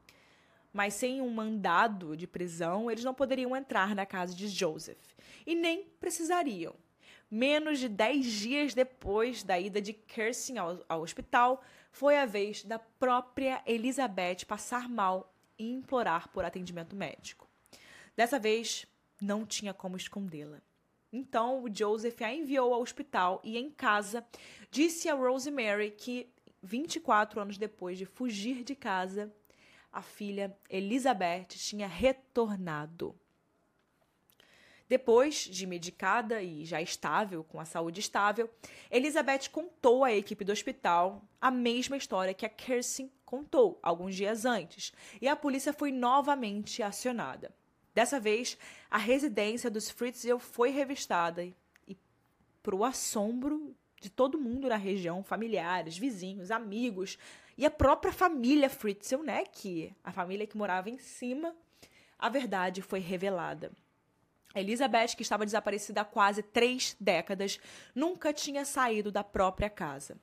Mas 0.74 0.94
sem 0.94 1.22
um 1.22 1.30
mandado 1.30 2.16
de 2.16 2.26
prisão, 2.26 2.90
eles 2.90 3.04
não 3.04 3.14
poderiam 3.14 3.54
entrar 3.54 3.94
na 3.94 4.04
casa 4.04 4.34
de 4.34 4.48
Joseph 4.48 5.14
e 5.46 5.54
nem 5.54 5.84
precisariam. 6.00 6.74
Menos 7.30 7.78
de 7.78 7.88
dez 7.88 8.26
dias 8.26 8.74
depois 8.74 9.44
da 9.44 9.58
ida 9.58 9.80
de 9.80 9.92
Kirsten 9.92 10.58
ao, 10.58 10.84
ao 10.88 11.02
hospital, 11.02 11.62
foi 11.92 12.18
a 12.18 12.26
vez 12.26 12.64
da 12.64 12.76
própria 12.78 13.62
Elizabeth 13.64 14.44
passar 14.48 14.88
mal 14.88 15.32
e 15.56 15.70
implorar 15.70 16.28
por 16.30 16.44
atendimento 16.44 16.96
médico. 16.96 17.48
Dessa 18.16 18.40
vez, 18.40 18.84
não 19.20 19.46
tinha 19.46 19.72
como 19.72 19.96
escondê-la. 19.96 20.60
Então, 21.12 21.62
o 21.62 21.72
Joseph 21.72 22.20
a 22.22 22.34
enviou 22.34 22.74
ao 22.74 22.82
hospital 22.82 23.40
e, 23.44 23.56
em 23.56 23.70
casa, 23.70 24.26
disse 24.72 25.08
a 25.08 25.14
Rosemary 25.14 25.92
que, 25.92 26.28
24 26.60 27.40
anos 27.40 27.56
depois 27.56 27.96
de 27.96 28.04
fugir 28.04 28.64
de 28.64 28.74
casa, 28.74 29.32
a 29.94 30.02
filha 30.02 30.54
Elizabeth 30.68 31.46
tinha 31.50 31.86
retornado. 31.86 33.14
Depois 34.88 35.36
de 35.36 35.66
medicada 35.66 36.42
e 36.42 36.64
já 36.64 36.82
estável, 36.82 37.44
com 37.44 37.60
a 37.60 37.64
saúde 37.64 38.00
estável, 38.00 38.50
Elizabeth 38.90 39.48
contou 39.50 40.04
à 40.04 40.12
equipe 40.12 40.44
do 40.44 40.52
hospital 40.52 41.22
a 41.40 41.50
mesma 41.50 41.96
história 41.96 42.34
que 42.34 42.44
a 42.44 42.48
Kirsten 42.48 43.10
contou 43.24 43.78
alguns 43.82 44.14
dias 44.16 44.44
antes, 44.44 44.92
e 45.22 45.28
a 45.28 45.36
polícia 45.36 45.72
foi 45.72 45.90
novamente 45.90 46.82
acionada. 46.82 47.54
Dessa 47.94 48.18
vez, 48.18 48.58
a 48.90 48.98
residência 48.98 49.70
dos 49.70 49.88
Fritzl 49.88 50.38
foi 50.38 50.70
revistada 50.70 51.44
e, 51.44 51.54
para 52.62 52.74
o 52.74 52.84
assombro 52.84 53.74
de 54.00 54.10
todo 54.10 54.40
mundo 54.40 54.68
na 54.68 54.76
região, 54.76 55.22
familiares, 55.22 55.96
vizinhos, 55.96 56.50
amigos 56.50 57.16
e 57.56 57.64
a 57.64 57.70
própria 57.70 58.12
família 58.12 58.68
Fritzl, 58.68 59.22
que 59.52 59.94
a 60.02 60.12
família 60.12 60.46
que 60.46 60.56
morava 60.56 60.90
em 60.90 60.98
cima, 60.98 61.54
a 62.18 62.28
verdade 62.28 62.82
foi 62.82 63.00
revelada. 63.00 63.72
Elizabeth, 64.54 65.16
que 65.16 65.22
estava 65.22 65.44
desaparecida 65.44 66.02
há 66.02 66.04
quase 66.04 66.42
três 66.42 66.96
décadas, 67.00 67.58
nunca 67.94 68.32
tinha 68.32 68.64
saído 68.64 69.10
da 69.10 69.24
própria 69.24 69.68
casa. 69.68 70.16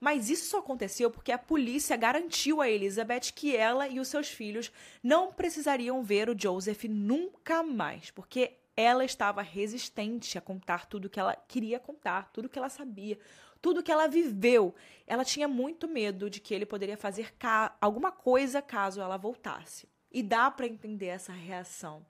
Mas 0.00 0.28
isso 0.30 0.46
só 0.46 0.58
aconteceu 0.58 1.10
porque 1.10 1.30
a 1.30 1.38
polícia 1.38 1.96
garantiu 1.96 2.60
a 2.60 2.68
Elizabeth 2.68 3.32
que 3.34 3.56
ela 3.56 3.86
e 3.86 4.00
os 4.00 4.08
seus 4.08 4.28
filhos 4.28 4.72
não 5.02 5.32
precisariam 5.32 6.02
ver 6.02 6.28
o 6.28 6.36
Joseph 6.36 6.84
nunca 6.84 7.62
mais, 7.62 8.10
porque 8.10 8.58
ela 8.76 9.04
estava 9.04 9.42
resistente 9.42 10.36
a 10.38 10.40
contar 10.40 10.86
tudo 10.86 11.10
que 11.10 11.20
ela 11.20 11.36
queria 11.36 11.78
contar, 11.78 12.30
tudo 12.32 12.48
que 12.48 12.58
ela 12.58 12.68
sabia, 12.68 13.18
tudo 13.62 13.82
que 13.82 13.92
ela 13.92 14.08
viveu. 14.08 14.74
Ela 15.06 15.24
tinha 15.24 15.46
muito 15.46 15.88
medo 15.88 16.28
de 16.28 16.40
que 16.40 16.52
ele 16.52 16.66
poderia 16.66 16.96
fazer 16.96 17.32
alguma 17.80 18.10
coisa 18.10 18.60
caso 18.60 19.00
ela 19.00 19.16
voltasse. 19.16 19.88
E 20.10 20.22
dá 20.22 20.50
para 20.50 20.66
entender 20.66 21.06
essa 21.06 21.32
reação. 21.32 22.04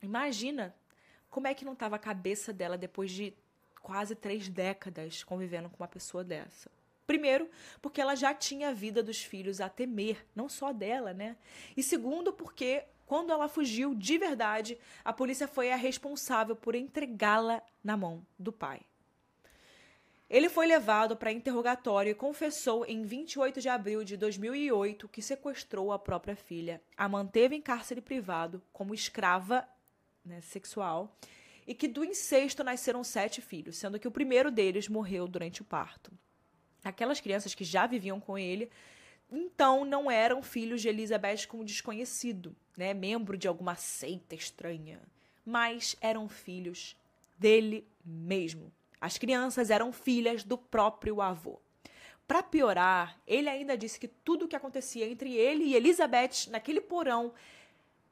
Imagina 0.00 0.74
como 1.28 1.46
é 1.46 1.52
que 1.52 1.64
não 1.64 1.72
estava 1.74 1.96
a 1.96 1.98
cabeça 1.98 2.52
dela 2.52 2.78
depois 2.78 3.10
de 3.10 3.34
quase 3.82 4.14
três 4.14 4.48
décadas 4.48 5.22
convivendo 5.22 5.68
com 5.68 5.82
uma 5.82 5.88
pessoa 5.88 6.24
dessa? 6.24 6.70
Primeiro, 7.06 7.50
porque 7.82 8.00
ela 8.00 8.14
já 8.14 8.34
tinha 8.34 8.68
a 8.68 8.72
vida 8.72 9.02
dos 9.02 9.22
filhos 9.22 9.60
a 9.60 9.68
temer, 9.68 10.26
não 10.34 10.48
só 10.48 10.72
dela, 10.72 11.12
né? 11.12 11.36
E 11.76 11.82
segundo, 11.82 12.32
porque 12.32 12.84
quando 13.06 13.32
ela 13.32 13.48
fugiu 13.48 13.94
de 13.94 14.18
verdade, 14.18 14.78
a 15.02 15.12
polícia 15.12 15.48
foi 15.48 15.72
a 15.72 15.76
responsável 15.76 16.54
por 16.54 16.74
entregá-la 16.74 17.62
na 17.82 17.96
mão 17.96 18.26
do 18.38 18.52
pai. 18.52 18.82
Ele 20.30 20.50
foi 20.50 20.66
levado 20.66 21.16
para 21.16 21.32
interrogatório 21.32 22.10
e 22.10 22.14
confessou 22.14 22.84
em 22.84 23.02
28 23.02 23.62
de 23.62 23.68
abril 23.68 24.04
de 24.04 24.14
2008 24.14 25.08
que 25.08 25.22
sequestrou 25.22 25.90
a 25.90 25.98
própria 25.98 26.36
filha, 26.36 26.82
a 26.96 27.08
manteve 27.08 27.56
em 27.56 27.62
cárcere 27.62 28.02
privado 28.02 28.62
como 28.70 28.92
escrava 28.92 29.66
né, 30.22 30.42
sexual 30.42 31.16
e 31.66 31.74
que 31.74 31.88
do 31.88 32.04
incesto 32.04 32.62
nasceram 32.62 33.02
sete 33.02 33.40
filhos, 33.40 33.78
sendo 33.78 33.98
que 33.98 34.06
o 34.06 34.10
primeiro 34.10 34.50
deles 34.50 34.86
morreu 34.86 35.26
durante 35.26 35.62
o 35.62 35.64
parto. 35.64 36.12
Aquelas 36.84 37.20
crianças 37.20 37.54
que 37.54 37.64
já 37.64 37.86
viviam 37.86 38.20
com 38.20 38.38
ele, 38.38 38.70
então 39.30 39.82
não 39.82 40.10
eram 40.10 40.42
filhos 40.42 40.82
de 40.82 40.88
Elizabeth 40.88 41.46
como 41.48 41.64
desconhecido, 41.64 42.54
né, 42.76 42.92
membro 42.92 43.36
de 43.36 43.48
alguma 43.48 43.76
seita 43.76 44.34
estranha, 44.34 45.00
mas 45.44 45.96
eram 46.02 46.28
filhos 46.28 46.94
dele 47.38 47.86
mesmo. 48.04 48.70
As 49.00 49.18
crianças 49.18 49.70
eram 49.70 49.92
filhas 49.92 50.42
do 50.44 50.58
próprio 50.58 51.20
avô. 51.20 51.60
Para 52.26 52.42
piorar, 52.42 53.18
ele 53.26 53.48
ainda 53.48 53.76
disse 53.76 53.98
que 53.98 54.08
tudo 54.08 54.44
o 54.44 54.48
que 54.48 54.56
acontecia 54.56 55.08
entre 55.08 55.34
ele 55.34 55.64
e 55.64 55.74
Elizabeth 55.74 56.50
naquele 56.50 56.80
porão 56.80 57.32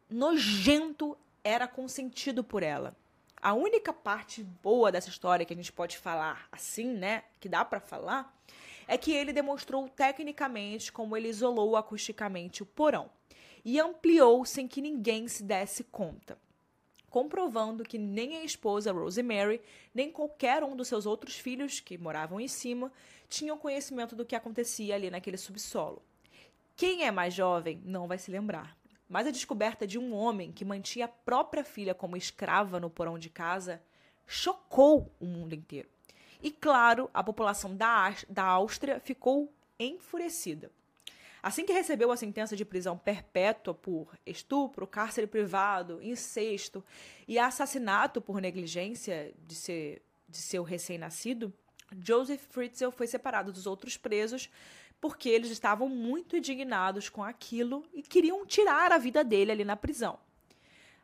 nojento 0.08 1.16
era 1.44 1.68
consentido 1.68 2.42
por 2.42 2.62
ela. 2.62 2.96
A 3.42 3.52
única 3.52 3.92
parte 3.92 4.42
boa 4.42 4.90
dessa 4.90 5.10
história 5.10 5.44
que 5.44 5.52
a 5.52 5.56
gente 5.56 5.72
pode 5.72 5.98
falar 5.98 6.48
assim, 6.50 6.94
né, 6.94 7.24
que 7.38 7.48
dá 7.48 7.64
para 7.64 7.78
falar, 7.78 8.34
é 8.88 8.96
que 8.96 9.12
ele 9.12 9.32
demonstrou 9.32 9.88
tecnicamente 9.88 10.90
como 10.90 11.16
ele 11.16 11.28
isolou 11.28 11.76
acusticamente 11.76 12.62
o 12.62 12.66
porão 12.66 13.10
e 13.64 13.80
ampliou 13.80 14.44
sem 14.44 14.66
que 14.66 14.80
ninguém 14.80 15.28
se 15.28 15.42
desse 15.42 15.84
conta, 15.84 16.38
comprovando 17.16 17.82
que 17.82 17.96
nem 17.96 18.36
a 18.36 18.44
esposa 18.44 18.92
Rosemary, 18.92 19.62
nem 19.94 20.12
qualquer 20.12 20.62
um 20.62 20.76
dos 20.76 20.86
seus 20.86 21.06
outros 21.06 21.34
filhos 21.34 21.80
que 21.80 21.96
moravam 21.96 22.38
em 22.38 22.46
cima 22.46 22.92
tinham 23.26 23.56
conhecimento 23.56 24.14
do 24.14 24.22
que 24.22 24.36
acontecia 24.36 24.94
ali 24.94 25.08
naquele 25.08 25.38
subsolo. 25.38 26.02
Quem 26.76 27.04
é 27.04 27.10
mais 27.10 27.32
jovem 27.32 27.80
não 27.86 28.06
vai 28.06 28.18
se 28.18 28.30
lembrar, 28.30 28.76
mas 29.08 29.26
a 29.26 29.30
descoberta 29.30 29.86
de 29.86 29.98
um 29.98 30.12
homem 30.14 30.52
que 30.52 30.62
mantinha 30.62 31.06
a 31.06 31.08
própria 31.08 31.64
filha 31.64 31.94
como 31.94 32.18
escrava 32.18 32.78
no 32.78 32.90
porão 32.90 33.18
de 33.18 33.30
casa 33.30 33.80
chocou 34.26 35.10
o 35.18 35.24
mundo 35.24 35.54
inteiro. 35.54 35.88
E 36.42 36.50
claro, 36.50 37.08
a 37.14 37.24
população 37.24 37.74
da, 37.74 38.14
da 38.28 38.44
Áustria 38.44 39.00
ficou 39.00 39.50
enfurecida. 39.80 40.70
Assim 41.46 41.64
que 41.64 41.72
recebeu 41.72 42.10
a 42.10 42.16
sentença 42.16 42.56
de 42.56 42.64
prisão 42.64 42.98
perpétua 42.98 43.72
por 43.72 44.18
estupro, 44.26 44.84
cárcere 44.84 45.28
privado, 45.28 46.02
incesto 46.02 46.84
e 47.28 47.38
assassinato 47.38 48.20
por 48.20 48.40
negligência 48.40 49.32
de, 49.46 49.54
ser, 49.54 50.02
de 50.28 50.38
seu 50.38 50.64
recém-nascido, 50.64 51.54
Joseph 52.04 52.42
Fritzl 52.50 52.90
foi 52.90 53.06
separado 53.06 53.52
dos 53.52 53.64
outros 53.64 53.96
presos 53.96 54.50
porque 55.00 55.28
eles 55.28 55.52
estavam 55.52 55.88
muito 55.88 56.36
indignados 56.36 57.08
com 57.08 57.22
aquilo 57.22 57.84
e 57.94 58.02
queriam 58.02 58.44
tirar 58.44 58.90
a 58.90 58.98
vida 58.98 59.22
dele 59.22 59.52
ali 59.52 59.64
na 59.64 59.76
prisão. 59.76 60.18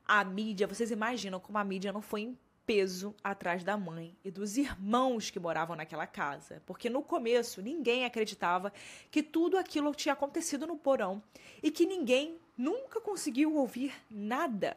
A 0.05 0.25
mídia, 0.25 0.67
vocês 0.67 0.91
imaginam 0.91 1.39
como 1.39 1.59
a 1.59 1.63
mídia 1.63 1.93
não 1.93 2.03
foi 2.03 2.37
peso 2.73 3.15
atrás 3.23 3.63
da 3.63 3.77
mãe 3.77 4.17
e 4.25 4.31
dos 4.31 4.57
irmãos 4.57 5.29
que 5.29 5.39
moravam 5.39 5.77
naquela 5.77 6.07
casa, 6.07 6.63
porque 6.65 6.89
no 6.89 7.03
começo 7.03 7.61
ninguém 7.61 8.07
acreditava 8.07 8.73
que 9.11 9.23
tudo 9.23 9.59
aquilo 9.59 9.95
tinha 9.95 10.15
acontecido 10.15 10.67
no 10.67 10.79
porão 10.79 11.23
e 11.63 11.71
que 11.71 11.85
ninguém 11.85 12.39
nunca 12.57 12.99
conseguiu 12.99 13.57
ouvir 13.57 13.93
nada. 14.11 14.75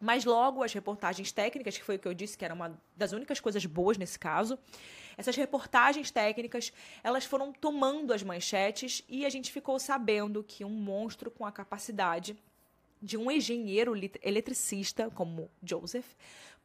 Mas 0.00 0.24
logo 0.24 0.64
as 0.64 0.72
reportagens 0.72 1.30
técnicas, 1.30 1.78
que 1.78 1.84
foi 1.84 1.94
o 1.94 1.98
que 2.00 2.08
eu 2.08 2.12
disse 2.12 2.36
que 2.36 2.44
era 2.44 2.52
uma 2.52 2.76
das 2.96 3.12
únicas 3.12 3.38
coisas 3.38 3.64
boas 3.64 3.96
nesse 3.96 4.18
caso, 4.18 4.58
essas 5.16 5.36
reportagens 5.36 6.10
técnicas, 6.10 6.72
elas 7.04 7.24
foram 7.24 7.52
tomando 7.52 8.12
as 8.12 8.24
manchetes 8.24 9.04
e 9.08 9.24
a 9.24 9.30
gente 9.30 9.52
ficou 9.52 9.78
sabendo 9.78 10.42
que 10.42 10.64
um 10.64 10.70
monstro 10.70 11.30
com 11.30 11.46
a 11.46 11.52
capacidade 11.52 12.36
de 13.00 13.16
um 13.16 13.30
engenheiro 13.30 13.94
eletricista 14.22 15.08
como 15.14 15.48
Joseph 15.62 16.06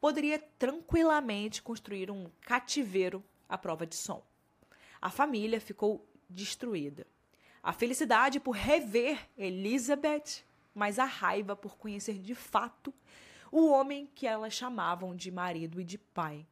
poderia 0.02 0.40
tranquilamente 0.58 1.62
construir 1.62 2.10
um 2.10 2.30
cativeiro 2.42 3.24
à 3.48 3.56
prova 3.56 3.86
de 3.86 3.96
som. 3.96 4.26
A 5.00 5.12
família 5.12 5.62
ficou 5.62 6.04
destruída. 6.28 7.06
A 7.62 7.72
felicidade 7.72 8.40
por 8.40 8.52
rever 8.52 9.30
Elizabeth, 9.38 10.44
mas 10.74 10.98
a 10.98 11.06
raiva 11.06 11.56
por 11.56 11.78
conhecer 11.78 12.18
de 12.18 12.34
fato 12.34 12.92
o 13.52 13.68
homem 13.68 14.10
que 14.16 14.26
elas 14.26 14.54
chamavam 14.54 15.16
de 15.16 15.30
marido 15.30 15.80
e 15.80 15.84
de 15.84 16.00
pai. 16.00 16.48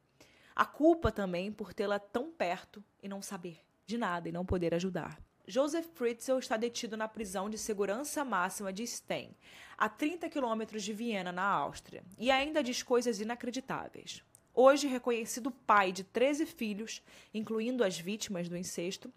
A 0.55 0.65
culpa 0.65 1.12
também 1.12 1.51
por 1.51 1.73
tê-la 1.73 1.97
tão 1.97 2.29
perto 2.29 2.83
e 3.01 3.07
não 3.07 3.21
saber 3.21 3.59
de 3.85 3.97
nada 3.97 4.29
e 4.29 4.31
não 4.31 4.45
poder 4.45 4.75
ajudar. 4.75 5.19
Joseph 5.49 5.88
Fritzl 5.95 6.38
está 6.38 6.57
detido 6.57 6.95
na 6.95 7.07
prisão 7.07 7.49
de 7.49 7.57
segurança 7.57 8.23
máxima 8.23 8.71
de 8.71 8.85
Stein, 8.85 9.35
a 9.75 9.89
30 9.89 10.29
quilômetros 10.29 10.83
de 10.83 10.93
Viena, 10.93 11.31
na 11.31 11.41
Áustria, 11.41 12.03
e 12.19 12.29
ainda 12.29 12.62
diz 12.62 12.83
coisas 12.83 13.19
inacreditáveis. 13.19 14.23
hoje 14.53 14.88
reconhecido 14.88 15.49
pai 15.49 15.91
de 15.91 16.03
13 16.03 16.45
filhos, 16.45 17.01
incluindo 17.33 17.83
as 17.83 17.97
vítimas 17.97 18.47
do 18.47 18.55
incesto, 18.55 19.12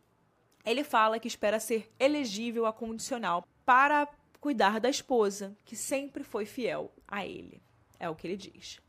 ele 0.65 0.83
fala 0.83 1.19
que 1.19 1.29
espera 1.29 1.61
ser 1.61 1.93
elegível 1.99 2.65
a 2.65 2.73
condicional 2.73 3.47
para 3.67 4.09
cuidar 4.41 4.81
da 4.81 4.89
esposa, 4.89 5.55
que 5.67 5.77
sempre 5.77 6.25
foi 6.25 6.47
fiel 6.47 6.91
a 7.07 7.27
ele. 7.27 7.61
É 8.01 8.09
o 8.09 8.15
que 8.15 8.27
ele 8.27 8.39
diz. 8.39 8.81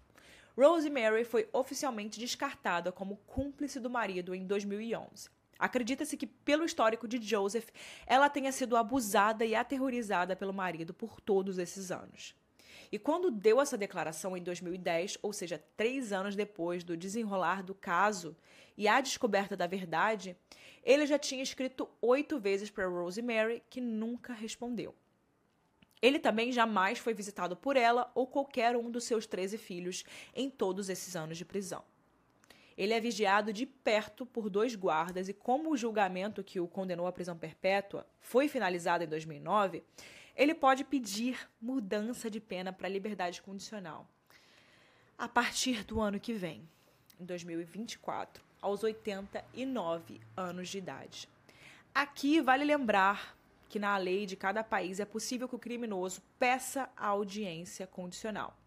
Rosemary 0.57 1.25
foi 1.25 1.49
oficialmente 1.51 2.21
descartada 2.21 2.89
como 2.89 3.17
cúmplice 3.27 3.81
do 3.81 3.89
marido 3.89 4.33
em 4.33 4.47
2011. 4.47 5.29
Acredita-se 5.63 6.17
que, 6.17 6.27
pelo 6.27 6.65
histórico 6.65 7.07
de 7.07 7.25
Joseph, 7.25 7.69
ela 8.05 8.27
tenha 8.27 8.51
sido 8.51 8.75
abusada 8.75 9.45
e 9.45 9.55
aterrorizada 9.55 10.35
pelo 10.35 10.51
marido 10.53 10.93
por 10.93 11.21
todos 11.21 11.57
esses 11.57 11.89
anos. 11.89 12.35
E 12.91 12.99
quando 12.99 13.31
deu 13.31 13.61
essa 13.61 13.77
declaração 13.77 14.35
em 14.35 14.43
2010, 14.43 15.19
ou 15.21 15.31
seja, 15.31 15.63
três 15.77 16.11
anos 16.11 16.35
depois 16.35 16.83
do 16.83 16.97
desenrolar 16.97 17.63
do 17.63 17.73
caso 17.73 18.35
e 18.77 18.89
a 18.89 18.99
descoberta 18.99 19.55
da 19.55 19.65
verdade, 19.65 20.35
ele 20.83 21.05
já 21.05 21.17
tinha 21.17 21.41
escrito 21.41 21.89
oito 22.01 22.37
vezes 22.37 22.69
para 22.69 22.85
Rosemary, 22.85 23.63
que 23.69 23.79
nunca 23.79 24.33
respondeu. 24.33 24.93
Ele 26.01 26.19
também 26.19 26.51
jamais 26.51 26.99
foi 26.99 27.13
visitado 27.13 27.55
por 27.55 27.77
ela 27.77 28.11
ou 28.13 28.27
qualquer 28.27 28.75
um 28.75 28.91
dos 28.91 29.05
seus 29.05 29.25
13 29.25 29.57
filhos 29.57 30.03
em 30.35 30.49
todos 30.49 30.89
esses 30.89 31.15
anos 31.15 31.37
de 31.37 31.45
prisão. 31.45 31.85
Ele 32.77 32.93
é 32.93 32.99
vigiado 32.99 33.53
de 33.53 33.65
perto 33.65 34.25
por 34.25 34.49
dois 34.49 34.75
guardas 34.75 35.29
e, 35.29 35.33
como 35.33 35.71
o 35.71 35.77
julgamento 35.77 36.43
que 36.43 36.59
o 36.59 36.67
condenou 36.67 37.07
à 37.07 37.11
prisão 37.11 37.37
perpétua 37.37 38.05
foi 38.19 38.47
finalizado 38.47 39.03
em 39.03 39.07
2009, 39.07 39.83
ele 40.35 40.53
pode 40.53 40.83
pedir 40.83 41.37
mudança 41.61 42.29
de 42.29 42.39
pena 42.39 42.73
para 42.73 42.89
liberdade 42.89 43.41
condicional 43.41 44.07
a 45.17 45.27
partir 45.27 45.83
do 45.83 46.01
ano 46.01 46.19
que 46.19 46.33
vem, 46.33 46.67
em 47.19 47.25
2024, 47.25 48.43
aos 48.61 48.83
89 48.83 50.19
anos 50.35 50.69
de 50.69 50.79
idade. 50.79 51.29
Aqui 51.93 52.41
vale 52.41 52.63
lembrar 52.63 53.37
que 53.69 53.79
na 53.79 53.95
lei 53.97 54.25
de 54.25 54.35
cada 54.35 54.63
país 54.63 54.99
é 54.99 55.05
possível 55.05 55.47
que 55.47 55.55
o 55.55 55.59
criminoso 55.59 56.21
peça 56.37 56.89
a 56.97 57.07
audiência 57.07 57.87
condicional. 57.87 58.57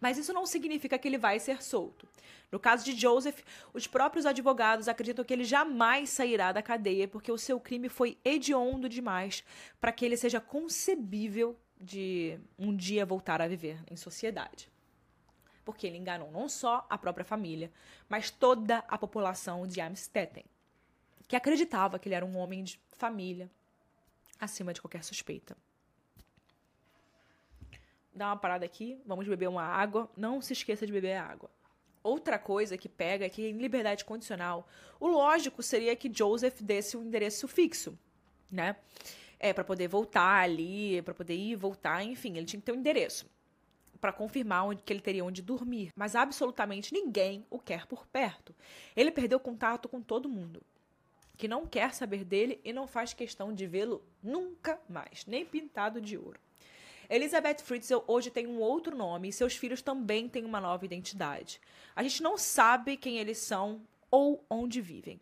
Mas 0.00 0.18
isso 0.18 0.32
não 0.32 0.46
significa 0.46 0.98
que 0.98 1.08
ele 1.08 1.18
vai 1.18 1.38
ser 1.38 1.62
solto. 1.62 2.06
No 2.50 2.60
caso 2.60 2.84
de 2.84 2.98
Joseph, 2.98 3.42
os 3.72 3.86
próprios 3.86 4.26
advogados 4.26 4.88
acreditam 4.88 5.24
que 5.24 5.32
ele 5.32 5.44
jamais 5.44 6.10
sairá 6.10 6.52
da 6.52 6.62
cadeia 6.62 7.08
porque 7.08 7.32
o 7.32 7.38
seu 7.38 7.58
crime 7.58 7.88
foi 7.88 8.18
hediondo 8.24 8.88
demais 8.88 9.42
para 9.80 9.92
que 9.92 10.04
ele 10.04 10.16
seja 10.16 10.40
concebível 10.40 11.58
de 11.80 12.38
um 12.58 12.74
dia 12.74 13.04
voltar 13.04 13.42
a 13.42 13.48
viver 13.48 13.82
em 13.90 13.96
sociedade. 13.96 14.70
Porque 15.64 15.86
ele 15.86 15.98
enganou 15.98 16.30
não 16.30 16.48
só 16.48 16.86
a 16.88 16.96
própria 16.96 17.24
família, 17.24 17.72
mas 18.08 18.30
toda 18.30 18.84
a 18.86 18.96
população 18.96 19.66
de 19.66 19.80
Amstetten, 19.80 20.44
que 21.26 21.34
acreditava 21.34 21.98
que 21.98 22.08
ele 22.08 22.14
era 22.14 22.24
um 22.24 22.36
homem 22.36 22.62
de 22.62 22.80
família, 22.92 23.50
acima 24.38 24.72
de 24.72 24.80
qualquer 24.80 25.02
suspeita. 25.02 25.56
Dá 28.16 28.28
uma 28.28 28.36
parada 28.36 28.64
aqui, 28.64 28.98
vamos 29.04 29.28
beber 29.28 29.46
uma 29.46 29.62
água. 29.62 30.10
Não 30.16 30.40
se 30.40 30.54
esqueça 30.54 30.86
de 30.86 30.92
beber 30.92 31.18
água. 31.18 31.50
Outra 32.02 32.38
coisa 32.38 32.78
que 32.78 32.88
pega 32.88 33.26
é 33.26 33.28
que 33.28 33.46
em 33.46 33.58
liberdade 33.58 34.06
condicional, 34.06 34.66
o 34.98 35.06
lógico 35.06 35.62
seria 35.62 35.94
que 35.94 36.10
Joseph 36.10 36.62
desse 36.62 36.96
um 36.96 37.02
endereço 37.02 37.46
fixo, 37.46 37.98
né? 38.50 38.76
É 39.38 39.52
para 39.52 39.64
poder 39.64 39.88
voltar 39.88 40.42
ali, 40.42 41.02
para 41.02 41.12
poder 41.12 41.34
ir 41.34 41.56
voltar, 41.56 42.02
enfim, 42.02 42.38
ele 42.38 42.46
tinha 42.46 42.58
que 42.58 42.64
ter 42.64 42.72
um 42.72 42.76
endereço 42.76 43.28
para 44.00 44.12
confirmar 44.12 44.64
onde 44.64 44.82
que 44.82 44.92
ele 44.92 45.00
teria 45.00 45.24
onde 45.24 45.42
dormir, 45.42 45.92
mas 45.94 46.16
absolutamente 46.16 46.94
ninguém 46.94 47.44
o 47.50 47.58
quer 47.58 47.86
por 47.86 48.06
perto. 48.06 48.54
Ele 48.96 49.10
perdeu 49.10 49.38
contato 49.38 49.90
com 49.90 50.00
todo 50.00 50.26
mundo 50.26 50.62
que 51.36 51.46
não 51.46 51.66
quer 51.66 51.92
saber 51.92 52.24
dele 52.24 52.60
e 52.64 52.72
não 52.72 52.86
faz 52.86 53.12
questão 53.12 53.52
de 53.52 53.66
vê-lo 53.66 54.02
nunca 54.22 54.80
mais, 54.88 55.26
nem 55.26 55.44
pintado 55.44 56.00
de 56.00 56.16
ouro. 56.16 56.40
Elizabeth 57.08 57.58
Fritzl 57.62 57.98
hoje 58.06 58.30
tem 58.30 58.46
um 58.46 58.58
outro 58.60 58.96
nome 58.96 59.28
e 59.28 59.32
seus 59.32 59.56
filhos 59.56 59.82
também 59.82 60.28
têm 60.28 60.44
uma 60.44 60.60
nova 60.60 60.84
identidade. 60.84 61.60
A 61.94 62.02
gente 62.02 62.22
não 62.22 62.36
sabe 62.36 62.96
quem 62.96 63.18
eles 63.18 63.38
são 63.38 63.80
ou 64.10 64.44
onde 64.50 64.80
vivem. 64.80 65.20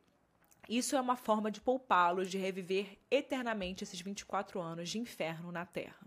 Isso 0.68 0.96
é 0.96 1.00
uma 1.00 1.16
forma 1.16 1.50
de 1.50 1.60
poupá-los 1.60 2.30
de 2.30 2.38
reviver 2.38 2.98
eternamente 3.10 3.84
esses 3.84 4.00
24 4.00 4.60
anos 4.60 4.88
de 4.88 4.98
inferno 4.98 5.52
na 5.52 5.66
Terra. 5.66 6.06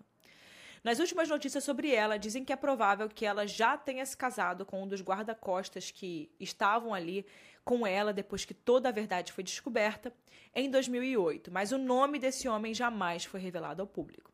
Nas 0.84 1.00
últimas 1.00 1.30
notícias 1.30 1.63
sobre 1.63 1.94
ela, 1.94 2.18
dizem 2.18 2.46
que 2.46 2.54
é 2.54 2.56
provável 2.56 3.10
que 3.10 3.26
ela 3.26 3.46
já 3.46 3.78
tenha 3.78 4.06
se 4.06 4.16
casado 4.16 4.66
com 4.66 4.84
um 4.84 4.88
dos 4.88 5.02
guarda-costas 5.02 5.92
que 5.92 6.30
estavam 6.40 6.94
ali 6.94 7.26
com 7.63 7.86
ela 7.86 8.13
depois 8.13 8.46
que 8.46 8.54
toda 8.54 8.88
a 8.88 8.92
verdade 8.92 9.34
foi 9.34 9.44
descoberta 9.44 10.13
em 10.56 10.72
2008, 10.72 11.52
mas 11.52 11.72
o 11.72 11.78
nome 11.78 12.18
desse 12.18 12.48
homem 12.48 12.74
jamais 12.74 13.26
foi 13.26 13.40
revelado 13.40 13.82
ao 13.82 13.88
público. 13.88 14.32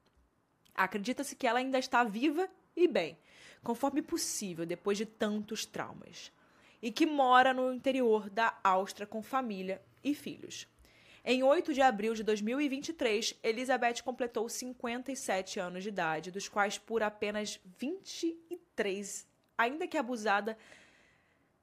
Acredita-se 0.75 1.35
que 1.35 1.47
ela 1.47 1.59
ainda 1.59 1.79
está 1.79 2.03
viva 2.03 2.49
e 2.75 2.87
bem, 2.87 3.17
conforme 3.63 4.01
possível 4.01 4.65
depois 4.65 4.97
de 4.97 5.05
tantos 5.05 5.65
traumas, 5.65 6.31
e 6.81 6.91
que 6.91 7.05
mora 7.05 7.53
no 7.53 7.73
interior 7.73 8.29
da 8.29 8.57
Áustria 8.63 9.07
com 9.07 9.21
família 9.21 9.81
e 10.03 10.13
filhos. 10.13 10.67
Em 11.25 11.41
8 11.41 11.73
de 11.73 11.81
abril 11.81 12.13
de 12.13 12.23
2023, 12.23 13.39
Elizabeth 13.41 14.03
completou 14.03 14.49
57 14.49 15.59
anos 15.59 15.83
de 15.83 15.89
idade, 15.89 16.31
dos 16.31 16.49
quais 16.49 16.77
por 16.77 17.01
apenas 17.01 17.59
23, 17.77 19.25
ainda 19.57 19.87
que 19.87 19.97
abusada 19.97 20.57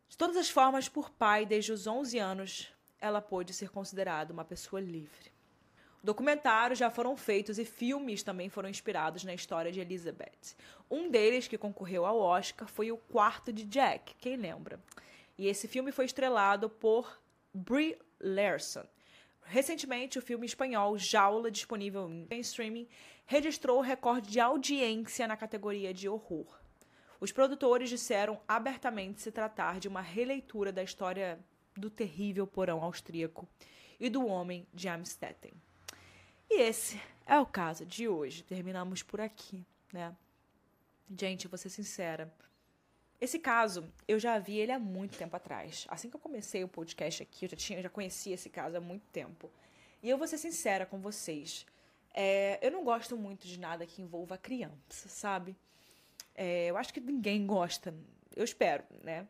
de 0.09 0.17
todas 0.17 0.37
as 0.37 0.51
formas, 0.51 0.89
por 0.89 1.11
pai 1.11 1.47
desde 1.47 1.73
os 1.73 1.87
11 1.87 2.19
anos, 2.19 2.73
ela 2.99 3.21
pôde 3.21 3.55
ser 3.55 3.71
considerada 3.71 4.33
uma 4.33 4.45
pessoa 4.45 4.81
livre. 4.81 5.31
Documentários 6.03 6.79
já 6.79 6.91
foram 6.91 7.15
feitos 7.15 7.59
e 7.59 7.65
filmes 7.65 8.23
também 8.23 8.49
foram 8.49 8.71
inspirados 8.71 9.23
na 9.23 9.35
história 9.35 9.71
de 9.71 9.81
Elizabeth. 9.81 10.57
Um 10.91 11.11
deles 11.11 11.47
que 11.47 11.59
concorreu 11.59 12.07
ao 12.07 12.19
Oscar 12.19 12.67
foi 12.67 12.91
O 12.91 12.97
Quarto 12.97 13.53
de 13.53 13.65
Jack, 13.65 14.15
quem 14.15 14.37
lembra? 14.37 14.81
E 15.37 15.47
esse 15.47 15.69
filme 15.69 15.93
foi 15.93 16.07
estrelado 16.07 16.71
por 16.71 17.21
Brie 17.53 17.99
Larson. 18.19 18.85
Recentemente, 19.43 20.19
o 20.19 20.23
filme 20.23 20.47
espanhol 20.47 20.97
Jaula, 20.97 21.51
disponível 21.51 22.09
em 22.31 22.41
streaming, 22.41 22.89
registrou 23.27 23.79
o 23.79 23.83
recorde 23.83 24.31
de 24.31 24.41
audiência 24.41 25.29
na 25.29 25.37
categoria 25.37 25.93
de 25.93 26.09
horror. 26.09 26.47
Os 27.21 27.31
produtores 27.31 27.91
disseram 27.91 28.41
abertamente 28.49 29.21
se 29.21 29.31
tratar 29.31 29.79
de 29.79 29.89
uma 29.89 30.01
releitura 30.01 30.73
da 30.73 30.83
história 30.83 31.39
do 31.77 31.91
terrível 31.91 32.47
porão 32.47 32.83
austríaco 32.83 33.47
e 33.99 34.09
do 34.09 34.27
homem 34.27 34.67
de 34.73 34.89
Amstetten. 34.89 35.53
E 36.51 36.63
esse 36.63 37.01
é 37.25 37.39
o 37.39 37.47
caso 37.47 37.87
de 37.87 38.09
hoje. 38.09 38.43
Terminamos 38.43 39.05
por 39.05 39.21
aqui, 39.21 39.65
né? 39.93 40.17
Gente, 41.17 41.47
vou 41.47 41.57
ser 41.57 41.71
sincera. 41.71 42.33
Esse 43.21 43.39
caso, 43.39 43.89
eu 44.09 44.19
já 44.19 44.37
vi 44.39 44.59
ele 44.59 44.73
há 44.73 44.79
muito 44.79 45.17
tempo 45.17 45.37
atrás. 45.37 45.87
Assim 45.89 46.11
que 46.11 46.17
eu 46.17 46.21
comecei 46.21 46.65
o 46.65 46.69
podcast 46.69 47.23
aqui, 47.23 47.45
eu 47.45 47.51
já, 47.51 47.57
tinha, 47.57 47.79
eu 47.79 47.83
já 47.85 47.89
conhecia 47.89 48.35
esse 48.35 48.51
caso 48.51 48.77
há 48.77 48.81
muito 48.81 49.07
tempo. 49.13 49.49
E 50.03 50.11
eu 50.11 50.19
vou 50.19 50.27
ser 50.27 50.39
sincera 50.39 50.85
com 50.85 50.99
vocês. 50.99 51.65
É, 52.13 52.59
eu 52.61 52.73
não 52.73 52.83
gosto 52.83 53.17
muito 53.17 53.47
de 53.47 53.57
nada 53.57 53.87
que 53.87 54.03
envolva 54.03 54.37
criança, 54.37 55.09
sabe? 55.09 55.57
É, 56.35 56.67
eu 56.67 56.77
acho 56.77 56.93
que 56.93 57.01
ninguém 57.01 57.47
gosta, 57.47 57.95
eu 58.35 58.43
espero, 58.43 58.83
né? 59.05 59.29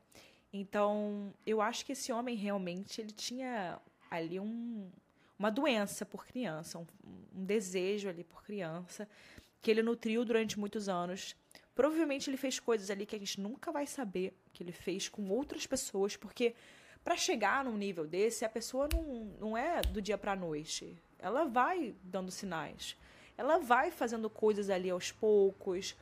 Então, 0.50 1.34
eu 1.44 1.60
acho 1.60 1.84
que 1.84 1.92
esse 1.92 2.10
homem 2.12 2.34
realmente 2.34 2.98
ele 2.98 3.12
tinha 3.12 3.78
ali 4.10 4.40
um, 4.40 4.90
uma 5.40 5.50
doença 5.50 6.04
por 6.04 6.26
criança, 6.26 6.78
um, 6.78 6.86
um 7.34 7.44
desejo 7.46 8.10
ali 8.10 8.22
por 8.22 8.44
criança, 8.44 9.08
que 9.62 9.70
ele 9.70 9.82
nutriu 9.82 10.22
durante 10.22 10.58
muitos 10.58 10.86
anos. 10.86 11.34
Provavelmente 11.74 12.28
ele 12.28 12.36
fez 12.36 12.60
coisas 12.60 12.90
ali 12.90 13.06
que 13.06 13.16
a 13.16 13.18
gente 13.18 13.40
nunca 13.40 13.72
vai 13.72 13.86
saber 13.86 14.36
que 14.52 14.62
ele 14.62 14.70
fez 14.70 15.08
com 15.08 15.26
outras 15.30 15.66
pessoas, 15.66 16.14
porque 16.14 16.54
para 17.02 17.16
chegar 17.16 17.64
num 17.64 17.78
nível 17.78 18.06
desse, 18.06 18.44
a 18.44 18.50
pessoa 18.50 18.86
não, 18.92 19.02
não 19.40 19.56
é 19.56 19.80
do 19.80 20.02
dia 20.02 20.18
para 20.18 20.36
noite. 20.36 20.94
Ela 21.18 21.46
vai 21.46 21.94
dando 22.02 22.30
sinais. 22.30 22.94
Ela 23.34 23.56
vai 23.56 23.90
fazendo 23.90 24.28
coisas 24.28 24.68
ali 24.68 24.90
aos 24.90 25.10
poucos, 25.10 25.96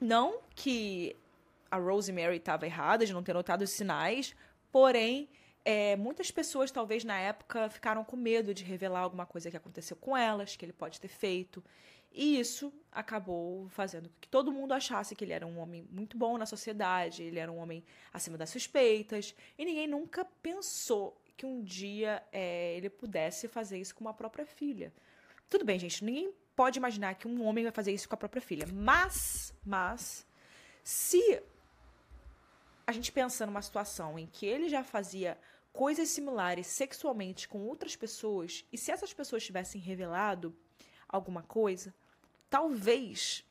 não 0.00 0.40
que 0.56 1.14
a 1.70 1.76
Rosemary 1.76 2.38
estava 2.38 2.66
errada 2.66 3.06
de 3.06 3.12
não 3.12 3.22
ter 3.22 3.34
notado 3.34 3.62
os 3.62 3.70
sinais, 3.70 4.34
porém, 4.72 5.28
é, 5.64 5.96
muitas 5.96 6.30
pessoas, 6.30 6.70
talvez 6.70 7.04
na 7.04 7.18
época, 7.18 7.68
ficaram 7.68 8.04
com 8.04 8.16
medo 8.16 8.52
de 8.52 8.64
revelar 8.64 9.00
alguma 9.00 9.26
coisa 9.26 9.50
que 9.50 9.56
aconteceu 9.56 9.96
com 9.96 10.16
elas, 10.16 10.56
que 10.56 10.64
ele 10.64 10.72
pode 10.72 11.00
ter 11.00 11.08
feito. 11.08 11.62
E 12.14 12.38
isso 12.38 12.72
acabou 12.90 13.68
fazendo 13.70 14.08
com 14.08 14.14
que 14.20 14.28
todo 14.28 14.52
mundo 14.52 14.72
achasse 14.72 15.14
que 15.14 15.24
ele 15.24 15.32
era 15.32 15.46
um 15.46 15.58
homem 15.58 15.86
muito 15.90 16.16
bom 16.18 16.36
na 16.36 16.44
sociedade, 16.44 17.22
ele 17.22 17.38
era 17.38 17.50
um 17.50 17.56
homem 17.56 17.82
acima 18.12 18.36
das 18.36 18.50
suspeitas, 18.50 19.34
e 19.56 19.64
ninguém 19.64 19.86
nunca 19.86 20.24
pensou 20.24 21.16
que 21.36 21.46
um 21.46 21.62
dia 21.62 22.22
é, 22.30 22.76
ele 22.76 22.90
pudesse 22.90 23.48
fazer 23.48 23.78
isso 23.78 23.94
com 23.94 24.02
uma 24.02 24.12
própria 24.12 24.44
filha. 24.44 24.92
Tudo 25.48 25.64
bem, 25.64 25.78
gente, 25.78 26.04
ninguém 26.04 26.32
pode 26.54 26.78
imaginar 26.78 27.14
que 27.14 27.26
um 27.26 27.44
homem 27.44 27.64
vai 27.64 27.72
fazer 27.72 27.92
isso 27.92 28.08
com 28.08 28.14
a 28.14 28.18
própria 28.18 28.42
filha. 28.42 28.66
Mas, 28.70 29.54
mas, 29.64 30.26
se 30.84 31.42
a 32.86 32.92
gente 32.92 33.10
pensa 33.10 33.46
numa 33.46 33.62
situação 33.62 34.18
em 34.18 34.26
que 34.26 34.44
ele 34.44 34.68
já 34.68 34.84
fazia 34.84 35.38
coisas 35.72 36.08
similares 36.08 36.66
sexualmente 36.66 37.48
com 37.48 37.60
outras 37.62 37.96
pessoas, 37.96 38.64
e 38.72 38.78
se 38.78 38.90
essas 38.90 39.12
pessoas 39.12 39.44
tivessem 39.44 39.80
revelado 39.80 40.54
alguma 41.08 41.42
coisa, 41.42 41.94
talvez. 42.48 43.44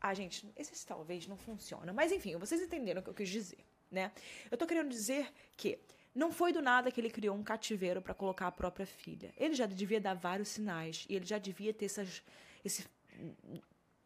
Ah, 0.00 0.14
gente, 0.14 0.50
esse 0.56 0.86
talvez 0.86 1.26
não 1.26 1.36
funciona. 1.36 1.92
Mas 1.92 2.10
enfim, 2.10 2.36
vocês 2.36 2.60
entenderam 2.60 3.00
o 3.00 3.04
que 3.04 3.10
eu 3.10 3.14
quis 3.14 3.28
dizer, 3.28 3.64
né? 3.90 4.10
Eu 4.50 4.58
tô 4.58 4.66
querendo 4.66 4.88
dizer 4.88 5.32
que 5.56 5.78
não 6.14 6.30
foi 6.32 6.52
do 6.52 6.60
nada 6.60 6.90
que 6.90 7.00
ele 7.00 7.10
criou 7.10 7.36
um 7.36 7.42
cativeiro 7.42 8.02
para 8.02 8.12
colocar 8.12 8.48
a 8.48 8.52
própria 8.52 8.84
filha. 8.84 9.32
Ele 9.36 9.54
já 9.54 9.66
devia 9.66 10.00
dar 10.00 10.14
vários 10.14 10.48
sinais 10.48 11.06
e 11.08 11.14
ele 11.14 11.24
já 11.24 11.38
devia 11.38 11.72
ter 11.72 11.86
essas, 11.86 12.22
esse, 12.64 12.86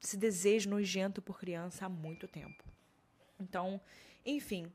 esse 0.03 0.17
desejo 0.17 0.71
nojento 0.71 1.21
por 1.21 1.39
criança 1.39 1.87
há 1.87 1.89
muito 1.89 2.29
tempo. 2.29 2.63
Então, 3.41 3.81
enfim, 4.25 4.71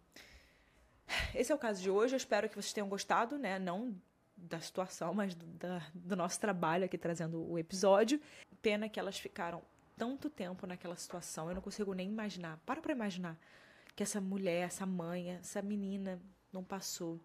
esse 1.35 1.51
é 1.51 1.55
o 1.55 1.57
caso 1.57 1.81
de 1.81 1.89
hoje. 1.89 2.13
Eu 2.13 2.17
espero 2.17 2.49
que 2.49 2.55
vocês 2.55 2.73
tenham 2.73 2.87
gostado, 2.87 3.37
né? 3.37 3.59
Não 3.59 3.95
da 4.35 4.59
situação, 4.59 5.13
mas 5.13 5.35
do, 5.35 5.45
da, 5.45 5.81
do 5.93 6.15
nosso 6.15 6.39
trabalho 6.39 6.85
aqui 6.85 6.97
trazendo 6.97 7.47
o 7.49 7.59
episódio. 7.59 8.19
Pena 8.61 8.89
que 8.89 8.99
elas 8.99 9.19
ficaram 9.19 9.61
tanto 9.97 10.29
tempo 10.29 10.65
naquela 10.65 10.95
situação. 10.95 11.47
Eu 11.49 11.55
não 11.55 11.61
consigo 11.61 11.93
nem 11.93 12.09
imaginar. 12.09 12.59
Para 12.65 12.81
pra 12.81 12.91
imaginar 12.91 13.37
que 13.95 14.03
essa 14.03 14.19
mulher, 14.19 14.65
essa 14.65 14.85
mãe, 14.85 15.31
essa 15.31 15.61
menina 15.61 16.19
não 16.51 16.63
passou. 16.63 17.19